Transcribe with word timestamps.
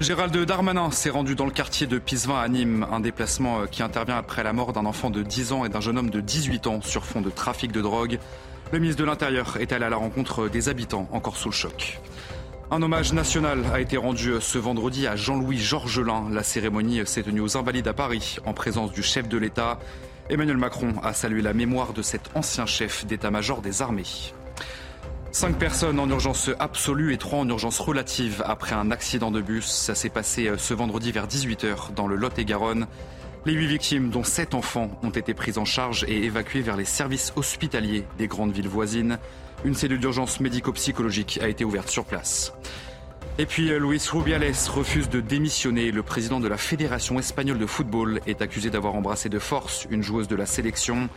Gérald 0.00 0.34
Darmanin 0.34 0.90
s'est 0.90 1.10
rendu 1.10 1.34
dans 1.34 1.44
le 1.44 1.50
quartier 1.50 1.86
de 1.86 1.98
Pisevin 1.98 2.40
à 2.40 2.48
Nîmes, 2.48 2.86
un 2.90 3.00
déplacement 3.00 3.60
euh, 3.60 3.66
qui 3.66 3.82
intervient 3.82 4.16
après 4.16 4.42
la 4.42 4.54
mort 4.54 4.72
d'un 4.72 4.86
enfant 4.86 5.10
de 5.10 5.22
10 5.22 5.52
ans 5.52 5.66
et 5.66 5.68
d'un 5.68 5.82
jeune 5.82 5.98
homme 5.98 6.08
de 6.08 6.22
18 6.22 6.66
ans 6.68 6.80
sur 6.80 7.04
fond 7.04 7.20
de 7.20 7.28
trafic 7.28 7.70
de 7.70 7.82
drogue. 7.82 8.18
Le 8.72 8.78
ministre 8.78 9.02
de 9.02 9.06
l'Intérieur 9.06 9.58
est 9.60 9.72
allé 9.72 9.84
à 9.84 9.90
la 9.90 9.98
rencontre 9.98 10.48
des 10.48 10.70
habitants 10.70 11.06
encore 11.12 11.36
sous 11.36 11.50
le 11.50 11.54
choc. 11.54 12.00
Un 12.70 12.80
hommage 12.80 13.12
national 13.12 13.62
a 13.74 13.78
été 13.78 13.98
rendu 13.98 14.32
ce 14.40 14.56
vendredi 14.56 15.06
à 15.06 15.16
Jean-Louis 15.16 15.58
Georgelin. 15.58 16.28
La 16.30 16.44
cérémonie 16.44 17.02
s'est 17.04 17.24
tenue 17.24 17.40
aux 17.40 17.58
Invalides 17.58 17.88
à 17.88 17.92
Paris 17.92 18.38
en 18.46 18.54
présence 18.54 18.92
du 18.92 19.02
chef 19.02 19.28
de 19.28 19.36
l'État. 19.36 19.78
Emmanuel 20.30 20.56
Macron 20.56 20.94
a 21.02 21.12
salué 21.12 21.42
la 21.42 21.52
mémoire 21.52 21.92
de 21.92 22.00
cet 22.00 22.30
ancien 22.34 22.64
chef 22.64 23.04
d'état-major 23.04 23.60
des 23.60 23.82
armées. 23.82 24.32
Cinq 25.32 25.58
personnes 25.58 26.00
en 26.00 26.08
urgence 26.08 26.50
absolue 26.58 27.14
et 27.14 27.16
trois 27.16 27.38
en 27.38 27.48
urgence 27.48 27.78
relative 27.78 28.42
après 28.46 28.74
un 28.74 28.90
accident 28.90 29.30
de 29.30 29.40
bus. 29.40 29.64
Ça 29.64 29.94
s'est 29.94 30.08
passé 30.08 30.48
euh, 30.48 30.58
ce 30.58 30.74
vendredi 30.74 31.12
vers 31.12 31.28
18h 31.28 31.94
dans 31.94 32.08
le 32.08 32.16
Lot-et-Garonne. 32.16 32.88
Les 33.46 33.52
huit 33.52 33.68
victimes, 33.68 34.10
dont 34.10 34.24
sept 34.24 34.54
enfants, 34.54 34.90
ont 35.04 35.10
été 35.10 35.32
prises 35.32 35.56
en 35.56 35.64
charge 35.64 36.04
et 36.08 36.24
évacuées 36.24 36.62
vers 36.62 36.76
les 36.76 36.84
services 36.84 37.32
hospitaliers 37.36 38.04
des 38.18 38.26
grandes 38.26 38.52
villes 38.52 38.68
voisines. 38.68 39.18
Une 39.64 39.74
cellule 39.74 40.00
d'urgence 40.00 40.40
médico-psychologique 40.40 41.38
a 41.40 41.48
été 41.48 41.64
ouverte 41.64 41.88
sur 41.88 42.04
place. 42.04 42.52
Et 43.38 43.46
puis 43.46 43.70
euh, 43.70 43.78
Luis 43.78 44.02
Rubiales 44.10 44.52
refuse 44.68 45.08
de 45.08 45.20
démissionner. 45.20 45.92
Le 45.92 46.02
président 46.02 46.40
de 46.40 46.48
la 46.48 46.56
Fédération 46.56 47.20
espagnole 47.20 47.58
de 47.58 47.66
football 47.66 48.20
est 48.26 48.42
accusé 48.42 48.68
d'avoir 48.68 48.96
embrassé 48.96 49.28
de 49.28 49.38
force 49.38 49.86
une 49.90 50.02
joueuse 50.02 50.26
de 50.26 50.34
la 50.34 50.46
sélection. 50.46 51.08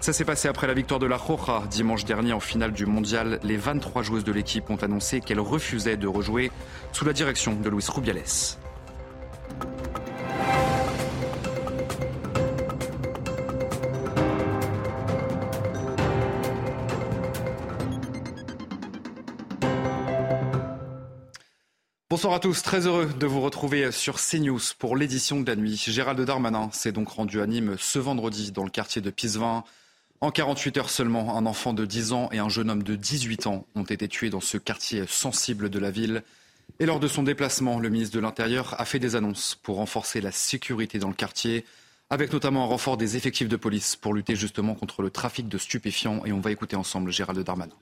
Ça 0.00 0.12
s'est 0.12 0.24
passé 0.24 0.48
après 0.48 0.66
la 0.66 0.74
victoire 0.74 1.00
de 1.00 1.06
la 1.06 1.16
Roja 1.16 1.64
dimanche 1.68 2.04
dernier 2.04 2.32
en 2.32 2.40
finale 2.40 2.72
du 2.72 2.86
mondial. 2.86 3.40
Les 3.42 3.56
23 3.56 4.02
joueuses 4.02 4.24
de 4.24 4.32
l'équipe 4.32 4.70
ont 4.70 4.76
annoncé 4.76 5.20
qu'elles 5.20 5.40
refusaient 5.40 5.96
de 5.96 6.06
rejouer 6.06 6.50
sous 6.92 7.04
la 7.04 7.12
direction 7.12 7.54
de 7.54 7.68
Luis 7.68 7.84
Rubiales. 7.88 8.22
Bonsoir 22.08 22.32
à 22.32 22.40
tous, 22.40 22.62
très 22.62 22.86
heureux 22.86 23.10
de 23.18 23.26
vous 23.26 23.40
retrouver 23.40 23.92
sur 23.92 24.16
CNews 24.16 24.58
pour 24.78 24.96
l'édition 24.96 25.40
de 25.40 25.46
la 25.46 25.56
nuit. 25.56 25.76
Gérald 25.76 26.20
Darmanin 26.20 26.70
s'est 26.72 26.92
donc 26.92 27.08
rendu 27.10 27.40
à 27.42 27.46
Nîmes 27.46 27.76
ce 27.78 27.98
vendredi 27.98 28.52
dans 28.52 28.64
le 28.64 28.70
quartier 28.70 29.02
de 29.02 29.10
Pisevin. 29.10 29.64
En 30.20 30.30
48 30.30 30.76
heures 30.78 30.90
seulement, 30.90 31.36
un 31.36 31.46
enfant 31.46 31.72
de 31.72 31.84
10 31.84 32.12
ans 32.12 32.28
et 32.32 32.38
un 32.38 32.48
jeune 32.48 32.70
homme 32.70 32.82
de 32.82 32.96
18 32.96 33.46
ans 33.46 33.66
ont 33.76 33.84
été 33.84 34.08
tués 34.08 34.30
dans 34.30 34.40
ce 34.40 34.58
quartier 34.58 35.04
sensible 35.06 35.70
de 35.70 35.78
la 35.78 35.90
ville. 35.90 36.22
Et 36.80 36.86
lors 36.86 36.98
de 36.98 37.06
son 37.06 37.22
déplacement, 37.22 37.78
le 37.78 37.88
ministre 37.88 38.16
de 38.16 38.20
l'Intérieur 38.20 38.74
a 38.80 38.84
fait 38.84 38.98
des 38.98 39.14
annonces 39.14 39.58
pour 39.62 39.76
renforcer 39.76 40.20
la 40.20 40.32
sécurité 40.32 40.98
dans 40.98 41.08
le 41.08 41.14
quartier, 41.14 41.64
avec 42.10 42.32
notamment 42.32 42.64
un 42.64 42.66
renfort 42.66 42.96
des 42.96 43.16
effectifs 43.16 43.48
de 43.48 43.56
police 43.56 43.94
pour 43.94 44.12
lutter 44.12 44.34
justement 44.34 44.74
contre 44.74 45.02
le 45.02 45.10
trafic 45.10 45.48
de 45.48 45.56
stupéfiants. 45.56 46.24
Et 46.24 46.32
on 46.32 46.40
va 46.40 46.50
écouter 46.50 46.74
ensemble 46.74 47.12
Gérald 47.12 47.38
Darmanin. 47.38 47.74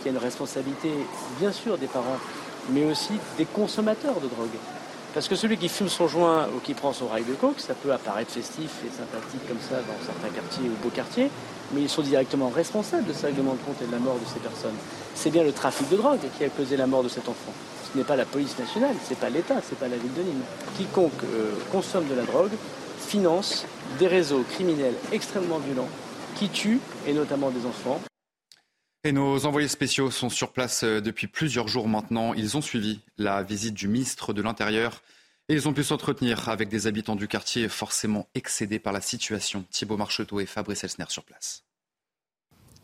Il 0.00 0.06
y 0.06 0.08
a 0.08 0.12
une 0.12 0.18
responsabilité, 0.18 0.90
bien 1.40 1.52
sûr, 1.52 1.76
des 1.76 1.88
parents 1.88 2.18
mais 2.68 2.84
aussi 2.84 3.14
des 3.36 3.46
consommateurs 3.46 4.20
de 4.20 4.28
drogue. 4.28 4.48
Parce 5.12 5.26
que 5.26 5.34
celui 5.34 5.56
qui 5.56 5.68
fume 5.68 5.88
son 5.88 6.06
joint 6.06 6.46
ou 6.54 6.60
qui 6.60 6.72
prend 6.72 6.92
son 6.92 7.08
rail 7.08 7.24
de 7.24 7.34
coke, 7.34 7.58
ça 7.58 7.74
peut 7.74 7.92
apparaître 7.92 8.30
festif 8.30 8.70
et 8.86 8.90
sympathique 8.96 9.46
comme 9.48 9.58
ça 9.60 9.76
dans 9.76 10.06
certains 10.06 10.32
quartiers 10.32 10.68
ou 10.68 10.82
beaux 10.82 10.90
quartiers, 10.90 11.30
mais 11.72 11.82
ils 11.82 11.88
sont 11.88 12.02
directement 12.02 12.48
responsables 12.48 13.06
de 13.06 13.12
ce 13.12 13.26
règlement 13.26 13.54
de 13.54 13.58
compte 13.58 13.82
et 13.82 13.86
de 13.86 13.92
la 13.92 13.98
mort 13.98 14.14
de 14.14 14.26
ces 14.32 14.38
personnes. 14.38 14.76
C'est 15.16 15.30
bien 15.30 15.42
le 15.42 15.52
trafic 15.52 15.88
de 15.88 15.96
drogue 15.96 16.20
qui 16.38 16.44
a 16.44 16.48
causé 16.48 16.76
la 16.76 16.86
mort 16.86 17.02
de 17.02 17.08
cet 17.08 17.28
enfant. 17.28 17.52
Ce 17.92 17.98
n'est 17.98 18.04
pas 18.04 18.14
la 18.14 18.24
police 18.24 18.56
nationale, 18.56 18.94
ce 19.04 19.10
n'est 19.10 19.16
pas 19.16 19.30
l'État, 19.30 19.56
ce 19.60 19.72
n'est 19.72 19.80
pas 19.80 19.88
la 19.88 19.96
ville 19.96 20.14
de 20.14 20.22
Nîmes. 20.22 20.44
Quiconque 20.76 21.24
euh, 21.24 21.54
consomme 21.72 22.06
de 22.06 22.14
la 22.14 22.22
drogue 22.22 22.52
finance 23.00 23.66
des 23.98 24.06
réseaux 24.06 24.44
criminels 24.48 24.94
extrêmement 25.10 25.58
violents 25.58 25.88
qui 26.36 26.48
tuent, 26.48 26.80
et 27.08 27.12
notamment 27.12 27.50
des 27.50 27.66
enfants, 27.66 28.00
et 29.04 29.12
nos 29.12 29.46
envoyés 29.46 29.68
spéciaux 29.68 30.10
sont 30.10 30.28
sur 30.28 30.52
place 30.52 30.84
euh, 30.84 31.00
depuis 31.00 31.26
plusieurs 31.26 31.68
jours 31.68 31.88
maintenant. 31.88 32.34
Ils 32.34 32.56
ont 32.56 32.60
suivi 32.60 33.00
la 33.16 33.42
visite 33.42 33.74
du 33.74 33.88
ministre 33.88 34.32
de 34.32 34.42
l'Intérieur 34.42 35.02
et 35.48 35.54
ils 35.54 35.68
ont 35.68 35.72
pu 35.72 35.82
s'entretenir 35.82 36.48
avec 36.48 36.68
des 36.68 36.86
habitants 36.86 37.16
du 37.16 37.26
quartier 37.26 37.68
forcément 37.68 38.28
excédés 38.34 38.78
par 38.78 38.92
la 38.92 39.00
situation. 39.00 39.64
Thibault 39.70 39.96
Marcheteau 39.96 40.40
et 40.40 40.46
Fabrice 40.46 40.84
Elsner 40.84 41.06
sur 41.08 41.24
place. 41.24 41.64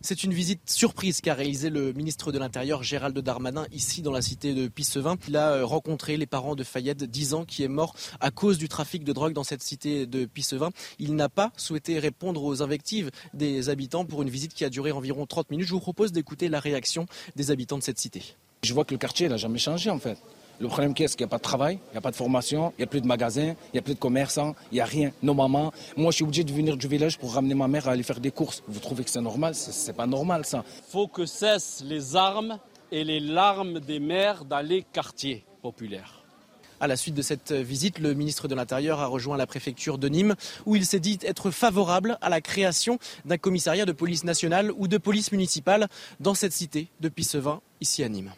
C'est 0.02 0.22
une 0.22 0.32
visite 0.32 0.60
surprise 0.70 1.20
qu'a 1.20 1.34
réalisé 1.34 1.70
le 1.70 1.92
ministre 1.92 2.30
de 2.30 2.38
l'Intérieur 2.38 2.82
Gérald 2.82 3.18
Darmanin 3.18 3.66
ici 3.72 4.02
dans 4.02 4.12
la 4.12 4.22
cité 4.22 4.54
de 4.54 4.68
Pissevin. 4.68 5.16
Il 5.26 5.36
a 5.36 5.52
euh, 5.52 5.64
rencontré 5.64 6.16
les 6.16 6.26
parents 6.26 6.54
de 6.54 6.62
Fayette, 6.62 7.02
10 7.02 7.34
ans, 7.34 7.44
qui 7.44 7.64
est 7.64 7.68
mort 7.68 7.94
à 8.20 8.30
cause 8.30 8.58
du 8.58 8.68
trafic 8.68 9.04
de 9.04 9.12
drogue 9.12 9.32
dans 9.32 9.44
cette 9.44 9.62
cité 9.62 10.06
de 10.06 10.24
Pissevin. 10.26 10.70
Il 10.98 11.16
n'a 11.16 11.28
pas 11.28 11.50
souhaité 11.56 11.98
répondre 11.98 12.44
aux 12.44 12.62
invectives 12.62 13.10
des 13.34 13.68
habitants 13.68 14.04
pour 14.04 14.22
une 14.22 14.30
visite 14.30 14.54
qui 14.54 14.64
a 14.64 14.70
duré 14.70 14.92
environ 14.92 15.26
30 15.26 15.50
minutes. 15.50 15.66
Je 15.66 15.72
vous 15.72 15.80
propose 15.80 16.12
d'écouter 16.12 16.48
la 16.48 16.60
réaction 16.60 17.06
des 17.34 17.50
habitants 17.50 17.78
de 17.78 17.82
cette 17.82 17.98
cité. 17.98 18.22
Je 18.62 18.74
vois 18.74 18.84
que 18.84 18.94
le 18.94 18.98
quartier 18.98 19.28
n'a 19.28 19.36
jamais 19.36 19.58
changé 19.58 19.90
en 19.90 19.98
fait. 19.98 20.18
Le 20.58 20.68
problème, 20.68 20.94
qu'est-ce 20.94 21.16
qu'il 21.16 21.24
n'y 21.24 21.28
a 21.28 21.30
pas 21.30 21.38
de 21.38 21.42
travail, 21.42 21.78
il 21.88 21.92
n'y 21.92 21.98
a 21.98 22.00
pas 22.00 22.10
de 22.10 22.16
formation, 22.16 22.72
il 22.78 22.80
n'y 22.80 22.84
a 22.84 22.86
plus 22.86 23.02
de 23.02 23.06
magasins, 23.06 23.54
il 23.72 23.74
n'y 23.74 23.78
a 23.78 23.82
plus 23.82 23.94
de 23.94 23.98
commerçants, 23.98 24.54
il 24.72 24.76
n'y 24.76 24.80
a 24.80 24.86
rien. 24.86 25.12
Nos 25.22 25.34
mamans, 25.34 25.72
moi 25.96 26.10
je 26.10 26.16
suis 26.16 26.24
obligé 26.24 26.44
de 26.44 26.52
venir 26.52 26.76
du 26.76 26.88
village 26.88 27.18
pour 27.18 27.34
ramener 27.34 27.54
ma 27.54 27.68
mère 27.68 27.88
à 27.88 27.92
aller 27.92 28.02
faire 28.02 28.20
des 28.20 28.30
courses. 28.30 28.62
Vous 28.66 28.80
trouvez 28.80 29.04
que 29.04 29.10
c'est 29.10 29.20
normal? 29.20 29.54
C'est 29.54 29.94
pas 29.94 30.06
normal 30.06 30.46
ça. 30.46 30.64
faut 30.88 31.08
que 31.08 31.26
cessent 31.26 31.82
les 31.84 32.16
armes 32.16 32.58
et 32.90 33.04
les 33.04 33.20
larmes 33.20 33.80
des 33.80 34.00
mères 34.00 34.44
dans 34.44 34.60
les 34.60 34.82
quartiers 34.82 35.44
populaires. 35.60 36.22
À 36.78 36.86
la 36.86 36.96
suite 36.96 37.14
de 37.14 37.22
cette 37.22 37.52
visite, 37.52 37.98
le 37.98 38.12
ministre 38.12 38.48
de 38.48 38.54
l'Intérieur 38.54 39.00
a 39.00 39.06
rejoint 39.06 39.38
la 39.38 39.46
préfecture 39.46 39.96
de 39.96 40.08
Nîmes, 40.08 40.34
où 40.66 40.76
il 40.76 40.84
s'est 40.84 41.00
dit 41.00 41.18
être 41.22 41.50
favorable 41.50 42.18
à 42.20 42.28
la 42.28 42.42
création 42.42 42.98
d'un 43.24 43.38
commissariat 43.38 43.86
de 43.86 43.92
police 43.92 44.24
nationale 44.24 44.70
ou 44.76 44.86
de 44.86 44.98
police 44.98 45.32
municipale 45.32 45.88
dans 46.20 46.34
cette 46.34 46.52
cité 46.52 46.88
de 47.00 47.08
Pissevin, 47.08 47.60
ici 47.80 48.04
à 48.04 48.08
Nîmes. 48.10 48.32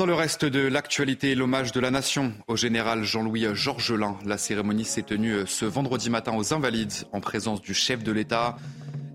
Dans 0.00 0.06
le 0.06 0.14
reste 0.14 0.46
de 0.46 0.66
l'actualité, 0.66 1.34
l'hommage 1.34 1.72
de 1.72 1.78
la 1.78 1.90
nation 1.90 2.32
au 2.48 2.56
général 2.56 3.04
Jean-Louis 3.04 3.44
Georgelin. 3.52 4.16
La 4.24 4.38
cérémonie 4.38 4.86
s'est 4.86 5.02
tenue 5.02 5.40
ce 5.44 5.66
vendredi 5.66 6.08
matin 6.08 6.32
aux 6.34 6.54
Invalides 6.54 7.04
en 7.12 7.20
présence 7.20 7.60
du 7.60 7.74
chef 7.74 8.02
de 8.02 8.10
l'État. 8.10 8.56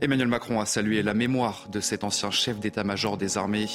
Emmanuel 0.01 0.27
Macron 0.27 0.61
a 0.61 0.67
salué 0.67 1.01
la 1.01 1.15
mémoire 1.15 1.69
de 1.71 1.79
cet 1.79 2.03
ancien 2.03 2.29
chef 2.29 2.59
d'état-major 2.59 3.17
des 3.17 3.35
armées. 3.35 3.65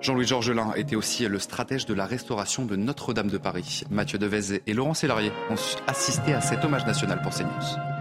Jean-Louis 0.00 0.26
Georgelin 0.26 0.72
était 0.76 0.96
aussi 0.96 1.28
le 1.28 1.38
stratège 1.38 1.84
de 1.84 1.92
la 1.92 2.06
restauration 2.06 2.64
de 2.64 2.74
Notre-Dame 2.74 3.28
de 3.28 3.36
Paris. 3.36 3.82
Mathieu 3.90 4.16
Devez 4.16 4.62
et 4.66 4.72
Laurent 4.72 4.94
Sélarié 4.94 5.32
ont 5.50 5.56
assisté 5.86 6.32
à 6.32 6.40
cet 6.40 6.64
hommage 6.64 6.86
national 6.86 7.20
pour 7.20 7.34
CNews. 7.34 7.95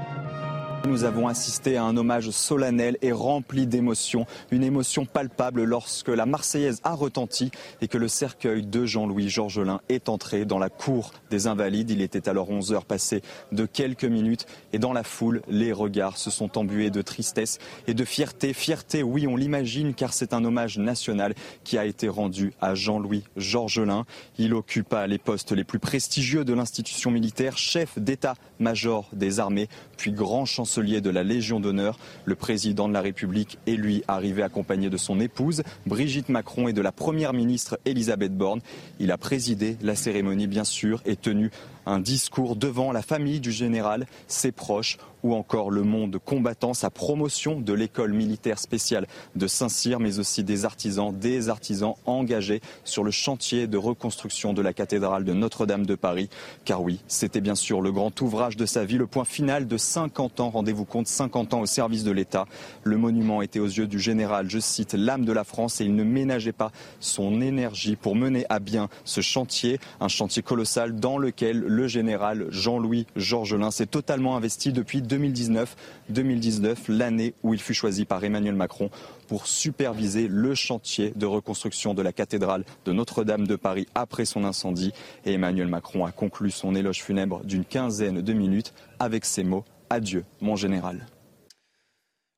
Nous 0.88 1.03
avons 1.03 1.28
assisté 1.28 1.78
à 1.78 1.84
un 1.84 1.97
hommage 1.97 2.29
solennel 2.29 2.97
et 3.01 3.12
rempli 3.12 3.66
d'émotions. 3.66 4.28
Une 4.51 4.63
émotion 4.63 5.06
palpable 5.06 5.63
lorsque 5.63 6.09
la 6.09 6.28
Marseillaise 6.28 6.79
a 6.84 6.94
retenti 6.94 7.50
et 7.81 7.88
que 7.88 7.97
le 7.97 8.07
cercueil 8.07 8.66
de 8.66 8.85
Jean-Louis 8.85 9.29
Georgelin 9.29 9.82
est 9.90 10.09
entré 10.09 10.46
dans 10.46 10.59
la 10.59 10.70
cour 10.70 11.11
des 11.32 11.47
Invalides. 11.47 11.90
Il 11.90 12.02
était 12.02 12.29
alors 12.29 12.52
11 12.52 12.72
heures 12.72 12.85
passées 12.85 13.23
de 13.52 13.66
quelques 13.66 14.05
minutes 14.05 14.46
et 14.73 14.79
dans 14.79 14.93
la 14.93 15.03
foule, 15.03 15.41
les 15.47 15.73
regards 15.73 16.17
se 16.17 16.29
sont 16.29 16.55
embués 16.58 16.91
de 16.91 17.02
tristesse 17.02 17.58
et 17.87 17.96
de 17.96 18.05
fierté. 18.05 18.53
Fierté, 18.53 19.02
oui, 19.02 19.26
on 19.26 19.35
l'imagine 19.35 19.96
car 19.96 20.14
c'est 20.14 20.34
un 20.34 20.46
hommage 20.46 20.78
national 20.78 21.34
qui 21.64 21.79
a 21.79 21.85
été 21.85 22.08
rendu 22.09 22.53
à 22.61 22.76
Jean-Louis 22.76 23.23
Georgelin. 23.37 24.05
Il 24.37 24.53
occupa 24.53 25.08
les 25.08 25.17
postes 25.17 25.52
les 25.52 25.64
plus 25.64 25.79
prestigieux 25.79 26.46
de 26.46 26.53
l'institution 26.53 27.09
militaire, 27.09 27.58
chef 27.58 27.97
d'état-major 27.97 29.09
des 29.14 29.40
armées, 29.40 29.67
puis 29.96 30.12
grand 30.12 30.46
chancelier 30.46 31.02
de 31.02 31.09
la 31.09 31.24
Légion 31.24 31.59
d'honneur. 31.59 31.97
Le 32.26 32.36
président 32.36 32.88
de 32.88 32.94
la 32.94 33.02
République 33.02 33.58
est 33.68 33.76
lui 33.76 34.03
arrivé 34.08 34.44
accompagné 34.44 34.90
de 34.90 34.97
son 34.97 35.20
épouse, 35.20 35.64
Brigitte 35.86 36.30
Macron, 36.30 36.68
et 36.68 36.74
de 36.74 36.82
la 36.82 36.92
première 36.92 37.34
ministre 37.34 37.80
Elisabeth 37.86 38.36
Borne. 38.36 38.62
Il 39.00 39.12
a 39.12 39.18
présidé 39.18 39.78
la 39.82 39.96
cérémonie, 39.96 40.47
bien 40.47 40.64
sûr, 40.64 41.02
et 41.06 41.16
tenu 41.16 41.52
Un 41.86 42.00
discours 42.00 42.56
devant 42.56 42.92
la 42.92 43.02
famille 43.02 43.40
du 43.40 43.52
général, 43.52 44.08
ses 44.28 44.52
proches 44.52 44.97
ou 45.25 45.33
encore 45.33 45.72
le 45.72 45.81
monde 45.81 46.19
combattant, 46.23 46.75
sa 46.75 46.91
promotion 46.91 47.59
de 47.59 47.73
l'école 47.73 48.13
militaire 48.13 48.59
spéciale 48.59 49.07
de 49.35 49.47
Saint-Cyr, 49.47 49.99
mais 49.99 50.19
aussi 50.19 50.43
des 50.43 50.66
artisans, 50.66 51.11
des 51.11 51.49
artisans 51.49 51.95
engagés 52.05 52.61
sur 52.83 53.03
le 53.03 53.09
chantier 53.09 53.66
de 53.66 53.77
reconstruction 53.79 54.53
de 54.53 54.61
la 54.61 54.72
cathédrale 54.72 55.23
de 55.23 55.33
Notre-Dame 55.33 55.87
de 55.87 55.95
Paris. 55.95 56.29
Car 56.63 56.83
oui, 56.83 56.99
c'était 57.07 57.41
bien 57.41 57.55
sûr 57.55 57.81
le 57.81 57.91
grand 57.91 58.22
ouvrage 58.22 58.55
de 58.55 58.67
sa 58.67 58.85
vie, 58.85 58.99
le 58.99 59.07
point 59.07 59.25
final 59.25 59.67
de 59.67 59.77
50 59.77 60.41
ans, 60.41 60.51
rendez-vous 60.51 60.85
compte, 60.85 61.07
50 61.07 61.55
ans 61.55 61.61
au 61.61 61.66
service 61.66 62.03
de 62.03 62.11
l'État. 62.11 62.45
Le 62.83 62.97
monument 62.97 63.41
était 63.41 63.59
aux 63.59 63.66
yeux 63.66 63.87
du 63.87 63.97
général, 63.97 64.47
je 64.47 64.59
cite, 64.59 64.93
l'âme 64.93 65.25
de 65.25 65.33
la 65.33 65.43
France 65.43 65.81
et 65.81 65.85
il 65.85 65.95
ne 65.95 66.03
ménageait 66.03 66.51
pas 66.51 66.72
son 66.99 67.41
énergie 67.41 67.95
pour 67.95 68.16
mener 68.16 68.45
à 68.49 68.59
bien 68.59 68.89
ce 69.05 69.22
chantier, 69.22 69.79
un 69.99 70.07
chantier 70.07 70.43
colossal 70.43 70.93
dans 70.93 71.17
lequel 71.17 71.61
le 71.61 71.87
général 71.87 72.45
Jean-Louis 72.49 73.07
Georgelin 73.16 73.72
s'est 73.72 73.87
totalement 73.87 74.35
investi 74.37 74.72
depuis 74.72 75.01
2019. 75.16 75.76
2019, 76.09 76.90
l'année 76.90 77.34
où 77.41 77.53
il 77.53 77.62
fut 77.62 77.73
choisi 77.73 78.03
par 78.03 78.22
Emmanuel 78.23 78.56
Macron 78.56 78.90
pour 79.29 79.47
superviser 79.47 80.28
le 80.28 80.53
chantier 80.56 81.14
de 81.16 81.26
reconstruction 81.26 81.94
de 81.94 82.02
la 82.02 82.12
cathédrale 82.12 82.66
de 82.84 82.91
Notre-Dame 82.91 83.47
de 83.47 83.56
Paris 83.56 83.88
après 83.96 84.26
son 84.26 84.44
incendie. 84.44 84.91
Et 85.26 85.34
Emmanuel 85.34 85.67
Macron 85.67 86.06
a 86.06 86.12
conclu 86.12 86.52
son 86.52 86.76
éloge 86.76 87.02
funèbre 87.02 87.46
d'une 87.46 87.64
quinzaine 87.64 88.22
de 88.22 88.34
minutes 88.34 88.73
avec 89.00 89.23
ces 89.23 89.46
mots 89.46 89.64
Adieu, 89.90 90.26
mon 90.41 90.58
général. 90.58 91.08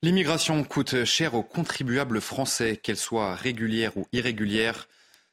L'immigration 0.03 0.63
coûte 0.63 1.03
cher 1.06 1.33
aux 1.33 1.41
contribuables 1.41 2.21
français, 2.21 2.77
qu'elle 2.77 2.97
soit 2.97 3.33
régulière 3.33 3.97
ou 3.97 4.06
irrégulière. 4.13 4.88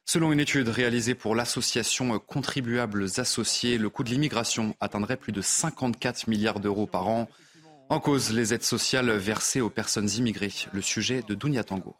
Selon 0.07 0.31
une 0.31 0.39
étude 0.39 0.69
réalisée 0.69 1.15
pour 1.15 1.33
l'association 1.33 2.19
Contribuables 2.19 3.07
Associés, 3.17 3.79
le 3.79 3.89
coût 3.89 4.03
de 4.03 4.09
l'immigration 4.09 4.75
atteindrait 4.79 5.17
plus 5.17 5.31
de 5.31 5.41
54 5.41 6.27
milliards 6.27 6.59
d'euros 6.59 6.85
par 6.85 7.07
an. 7.07 7.27
En 7.89 7.99
cause, 7.99 8.31
les 8.31 8.53
aides 8.53 8.63
sociales 8.63 9.09
versées 9.11 9.61
aux 9.61 9.71
personnes 9.71 10.09
immigrées. 10.11 10.53
Le 10.73 10.81
sujet 10.81 11.23
de 11.27 11.33
Dounia 11.33 11.63
Tangour. 11.63 11.99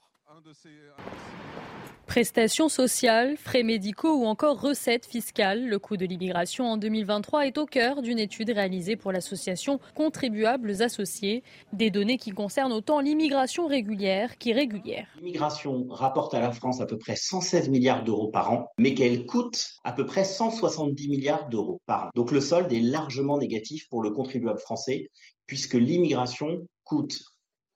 Prestations 2.07 2.69
sociales, 2.69 3.35
frais 3.35 3.63
médicaux 3.63 4.15
ou 4.15 4.25
encore 4.25 4.61
recettes 4.61 5.07
fiscales, 5.07 5.67
le 5.67 5.79
coût 5.79 5.97
de 5.97 6.05
l'immigration 6.05 6.65
en 6.65 6.77
2023 6.77 7.47
est 7.47 7.57
au 7.57 7.65
cœur 7.65 8.03
d'une 8.03 8.19
étude 8.19 8.51
réalisée 8.51 8.95
pour 8.95 9.11
l'association 9.11 9.79
Contribuables 9.95 10.83
Associés, 10.83 11.43
des 11.73 11.89
données 11.89 12.17
qui 12.17 12.29
concernent 12.29 12.71
autant 12.71 12.99
l'immigration 12.99 13.65
régulière 13.65 14.37
qu'irrégulière. 14.37 15.07
L'immigration 15.17 15.87
rapporte 15.89 16.35
à 16.35 16.39
la 16.39 16.51
France 16.51 16.79
à 16.79 16.85
peu 16.85 16.97
près 16.97 17.15
116 17.15 17.69
milliards 17.69 18.03
d'euros 18.03 18.29
par 18.29 18.51
an, 18.51 18.69
mais 18.77 18.93
qu'elle 18.93 19.25
coûte 19.25 19.71
à 19.83 19.91
peu 19.91 20.05
près 20.05 20.23
170 20.23 21.09
milliards 21.09 21.49
d'euros 21.49 21.81
par 21.87 22.05
an. 22.05 22.09
Donc 22.15 22.31
le 22.31 22.39
solde 22.39 22.71
est 22.71 22.81
largement 22.81 23.39
négatif 23.39 23.89
pour 23.89 24.03
le 24.03 24.11
contribuable 24.11 24.59
français, 24.59 25.09
puisque 25.47 25.73
l'immigration 25.73 26.67
coûte 26.83 27.19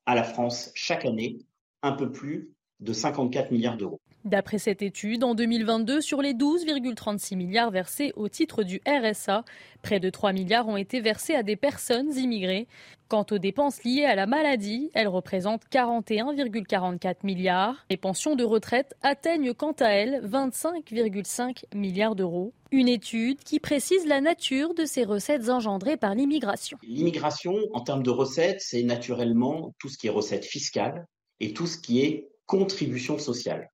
à 0.06 0.14
la 0.14 0.24
France 0.24 0.72
chaque 0.76 1.06
année 1.06 1.40
un 1.82 1.94
peu 1.94 2.12
plus 2.12 2.54
de 2.80 2.94
54 2.94 3.52
milliards 3.52 3.76
d'euros. 3.76 4.00
D'après 4.26 4.60
cette 4.60 4.82
étude, 4.82 5.24
en 5.24 5.34
2022, 5.34 6.02
sur 6.02 6.22
les 6.22 6.34
12,36 6.34 7.38
milliards 7.38 7.72
versés 7.72 8.12
au 8.18 8.28
titre 8.28 8.64
du 8.64 8.82
RSA, 8.86 9.46
près 9.82 10.02
de 10.02 10.10
3 10.10 10.34
milliards 10.34 10.68
ont 10.68 10.76
été 10.76 11.00
versés 11.00 11.36
à 11.36 11.44
des 11.44 11.56
personnes 11.56 12.14
immigrées. 12.18 12.68
Quant 13.08 13.26
aux 13.32 13.38
dépenses 13.38 13.84
liées 13.86 14.04
à 14.04 14.16
la 14.16 14.28
maladie, 14.28 14.92
elles 14.94 15.08
représentent 15.08 15.64
41,44 15.72 17.16
milliards. 17.24 17.86
Les 17.90 17.98
pensions 17.98 18.36
de 18.36 18.44
retraite 18.44 18.94
atteignent 19.02 19.54
quant 19.54 19.72
à 19.80 19.88
elles 19.88 20.22
25,5 20.28 21.64
milliards 21.74 22.16
d'euros. 22.16 22.54
Une 22.72 22.90
étude 22.90 23.40
qui 23.40 23.62
précise 23.62 24.06
la 24.06 24.20
nature 24.20 24.74
de 24.74 24.84
ces 24.84 25.06
recettes 25.06 25.50
engendrées 25.50 25.98
par 25.98 26.14
l'immigration. 26.14 26.78
L'immigration, 26.84 27.56
en 27.74 27.80
termes 27.82 28.04
de 28.04 28.12
recettes, 28.12 28.62
c'est 28.62 28.84
naturellement 28.84 29.74
tout 29.80 29.88
ce 29.88 29.98
qui 29.98 30.08
est 30.08 30.12
recettes 30.12 30.46
fiscales 30.46 31.08
et 31.40 31.54
tout 31.54 31.68
ce 31.68 31.78
qui 31.78 32.02
est 32.02 32.28
contribution 32.46 33.18
sociale. 33.18 33.70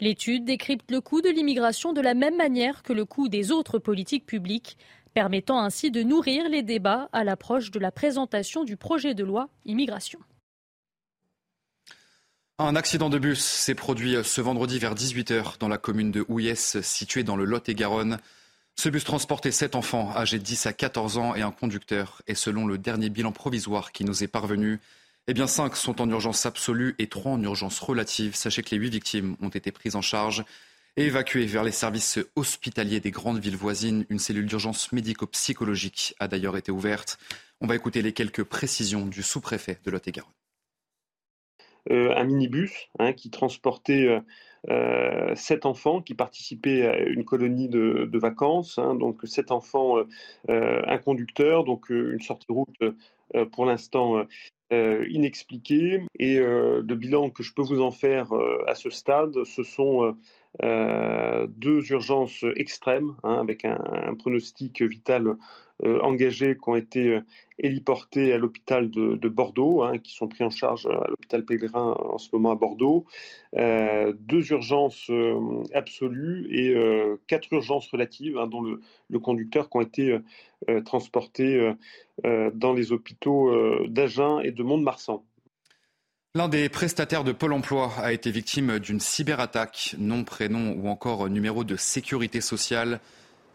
L'étude 0.00 0.46
décrypte 0.46 0.90
le 0.90 1.02
coût 1.02 1.20
de 1.20 1.28
l'immigration 1.28 1.92
de 1.92 2.00
la 2.00 2.14
même 2.14 2.36
manière 2.36 2.82
que 2.82 2.94
le 2.94 3.04
coût 3.04 3.28
des 3.28 3.50
autres 3.50 3.78
politiques 3.78 4.24
publiques, 4.24 4.78
permettant 5.12 5.60
ainsi 5.60 5.90
de 5.90 6.02
nourrir 6.02 6.48
les 6.48 6.62
débats 6.62 7.08
à 7.12 7.24
l'approche 7.24 7.70
de 7.70 7.78
la 7.78 7.90
présentation 7.90 8.64
du 8.64 8.76
projet 8.76 9.14
de 9.14 9.24
loi 9.24 9.48
immigration. 9.66 10.18
Un 12.58 12.76
accident 12.76 13.10
de 13.10 13.18
bus 13.18 13.42
s'est 13.42 13.74
produit 13.74 14.16
ce 14.22 14.40
vendredi 14.40 14.78
vers 14.78 14.94
18h 14.94 15.58
dans 15.58 15.68
la 15.68 15.78
commune 15.78 16.10
de 16.10 16.24
Houillès, 16.28 16.80
située 16.82 17.24
dans 17.24 17.36
le 17.36 17.44
Lot-et-Garonne. 17.44 18.18
Ce 18.76 18.88
bus 18.88 19.04
transportait 19.04 19.50
sept 19.50 19.74
enfants 19.74 20.14
âgés 20.16 20.38
de 20.38 20.44
10 20.44 20.66
à 20.66 20.72
14 20.72 21.18
ans 21.18 21.34
et 21.34 21.42
un 21.42 21.50
conducteur. 21.50 22.22
Et 22.26 22.34
selon 22.34 22.66
le 22.66 22.78
dernier 22.78 23.10
bilan 23.10 23.32
provisoire 23.32 23.92
qui 23.92 24.04
nous 24.04 24.22
est 24.22 24.28
parvenu, 24.28 24.80
eh 25.26 25.34
bien, 25.34 25.46
cinq 25.46 25.76
sont 25.76 26.00
en 26.00 26.08
urgence 26.08 26.46
absolue 26.46 26.94
et 26.98 27.06
trois 27.06 27.32
en 27.32 27.42
urgence 27.42 27.78
relative. 27.78 28.34
Sachez 28.34 28.62
que 28.62 28.70
les 28.70 28.78
huit 28.78 28.90
victimes 28.90 29.36
ont 29.40 29.48
été 29.48 29.70
prises 29.70 29.96
en 29.96 30.02
charge 30.02 30.44
et 30.96 31.04
évacuées 31.06 31.46
vers 31.46 31.62
les 31.62 31.72
services 31.72 32.18
hospitaliers 32.36 33.00
des 33.00 33.10
grandes 33.10 33.38
villes 33.38 33.56
voisines. 33.56 34.06
Une 34.08 34.18
cellule 34.18 34.46
d'urgence 34.46 34.92
médico-psychologique 34.92 36.14
a 36.18 36.26
d'ailleurs 36.26 36.56
été 36.56 36.72
ouverte. 36.72 37.18
On 37.60 37.66
va 37.66 37.76
écouter 37.76 38.02
les 38.02 38.12
quelques 38.12 38.44
précisions 38.44 39.06
du 39.06 39.22
sous-préfet 39.22 39.78
de 39.84 39.90
Lot-et-Garonne. 39.90 40.32
Euh, 41.90 42.14
un 42.14 42.24
minibus 42.24 42.88
hein, 42.98 43.12
qui 43.12 43.30
transportait 43.30 44.06
euh, 44.06 44.20
euh, 44.68 45.34
sept 45.34 45.64
enfants 45.64 46.02
qui 46.02 46.14
participaient 46.14 46.86
à 46.86 46.98
une 46.98 47.24
colonie 47.24 47.68
de, 47.68 48.18
vacances. 48.18 48.78
Hein, 48.78 48.94
donc 48.94 49.20
sept 49.24 49.50
enfants, 49.50 49.96
un 50.48 50.98
conducteur, 50.98 51.64
donc 51.64 51.88
une 51.90 52.20
sortie 52.20 52.52
route 52.52 52.76
pour 53.52 53.64
l'instant 53.64 54.26
euh, 54.72 55.04
inexpliqué. 55.08 56.00
Et 56.18 56.38
euh, 56.38 56.82
le 56.86 56.94
bilan 56.94 57.30
que 57.30 57.42
je 57.42 57.52
peux 57.52 57.62
vous 57.62 57.82
en 57.82 57.90
faire 57.90 58.32
euh, 58.32 58.64
à 58.68 58.74
ce 58.74 58.88
stade, 58.90 59.44
ce 59.44 59.62
sont 59.62 60.16
deux 60.62 61.92
urgences 61.92 62.44
extrêmes, 62.56 63.14
hein, 63.22 63.38
avec 63.40 63.64
un, 63.64 64.14
pronostic 64.18 64.82
vital 64.82 65.36
engagé 66.02 66.56
qui 66.56 66.68
ont 66.68 66.76
été 66.76 67.20
héliportés 67.58 68.32
à 68.32 68.38
l'hôpital 68.38 68.90
de, 68.90 69.28
Bordeaux, 69.28 69.82
hein, 69.82 69.98
qui 69.98 70.14
sont 70.14 70.28
pris 70.28 70.44
en 70.44 70.50
charge 70.50 70.86
à 70.86 71.08
l'hôpital 71.08 71.44
Pèlerin 71.44 71.94
en 71.98 72.18
ce 72.18 72.28
moment 72.32 72.50
à 72.50 72.54
Bordeaux. 72.54 73.06
deux 73.54 74.52
urgences 74.52 75.10
absolues 75.74 76.48
et 76.50 76.74
quatre 77.26 77.52
urgences 77.52 77.90
relatives, 77.90 78.38
hein, 78.38 78.46
dont 78.46 78.62
le, 78.62 78.80
le, 79.08 79.18
conducteur 79.18 79.70
qui 79.70 79.76
ont 79.76 79.82
été 79.82 80.18
transportés 80.84 81.74
euh, 82.26 82.50
dans 82.52 82.74
les 82.74 82.92
hôpitaux 82.92 83.48
euh, 83.48 83.86
d'Agen 83.88 84.40
et 84.40 84.50
de 84.50 84.62
Mont-de-Marsan. 84.62 85.24
L'un 86.34 86.48
des 86.48 86.68
prestataires 86.68 87.24
de 87.24 87.32
Pôle 87.32 87.54
emploi 87.54 87.92
a 87.98 88.12
été 88.12 88.30
victime 88.30 88.78
d'une 88.78 89.00
cyberattaque, 89.00 89.94
nom, 89.98 90.22
prénom 90.24 90.74
ou 90.74 90.88
encore 90.88 91.30
numéro 91.30 91.64
de 91.64 91.76
sécurité 91.76 92.42
sociale. 92.42 93.00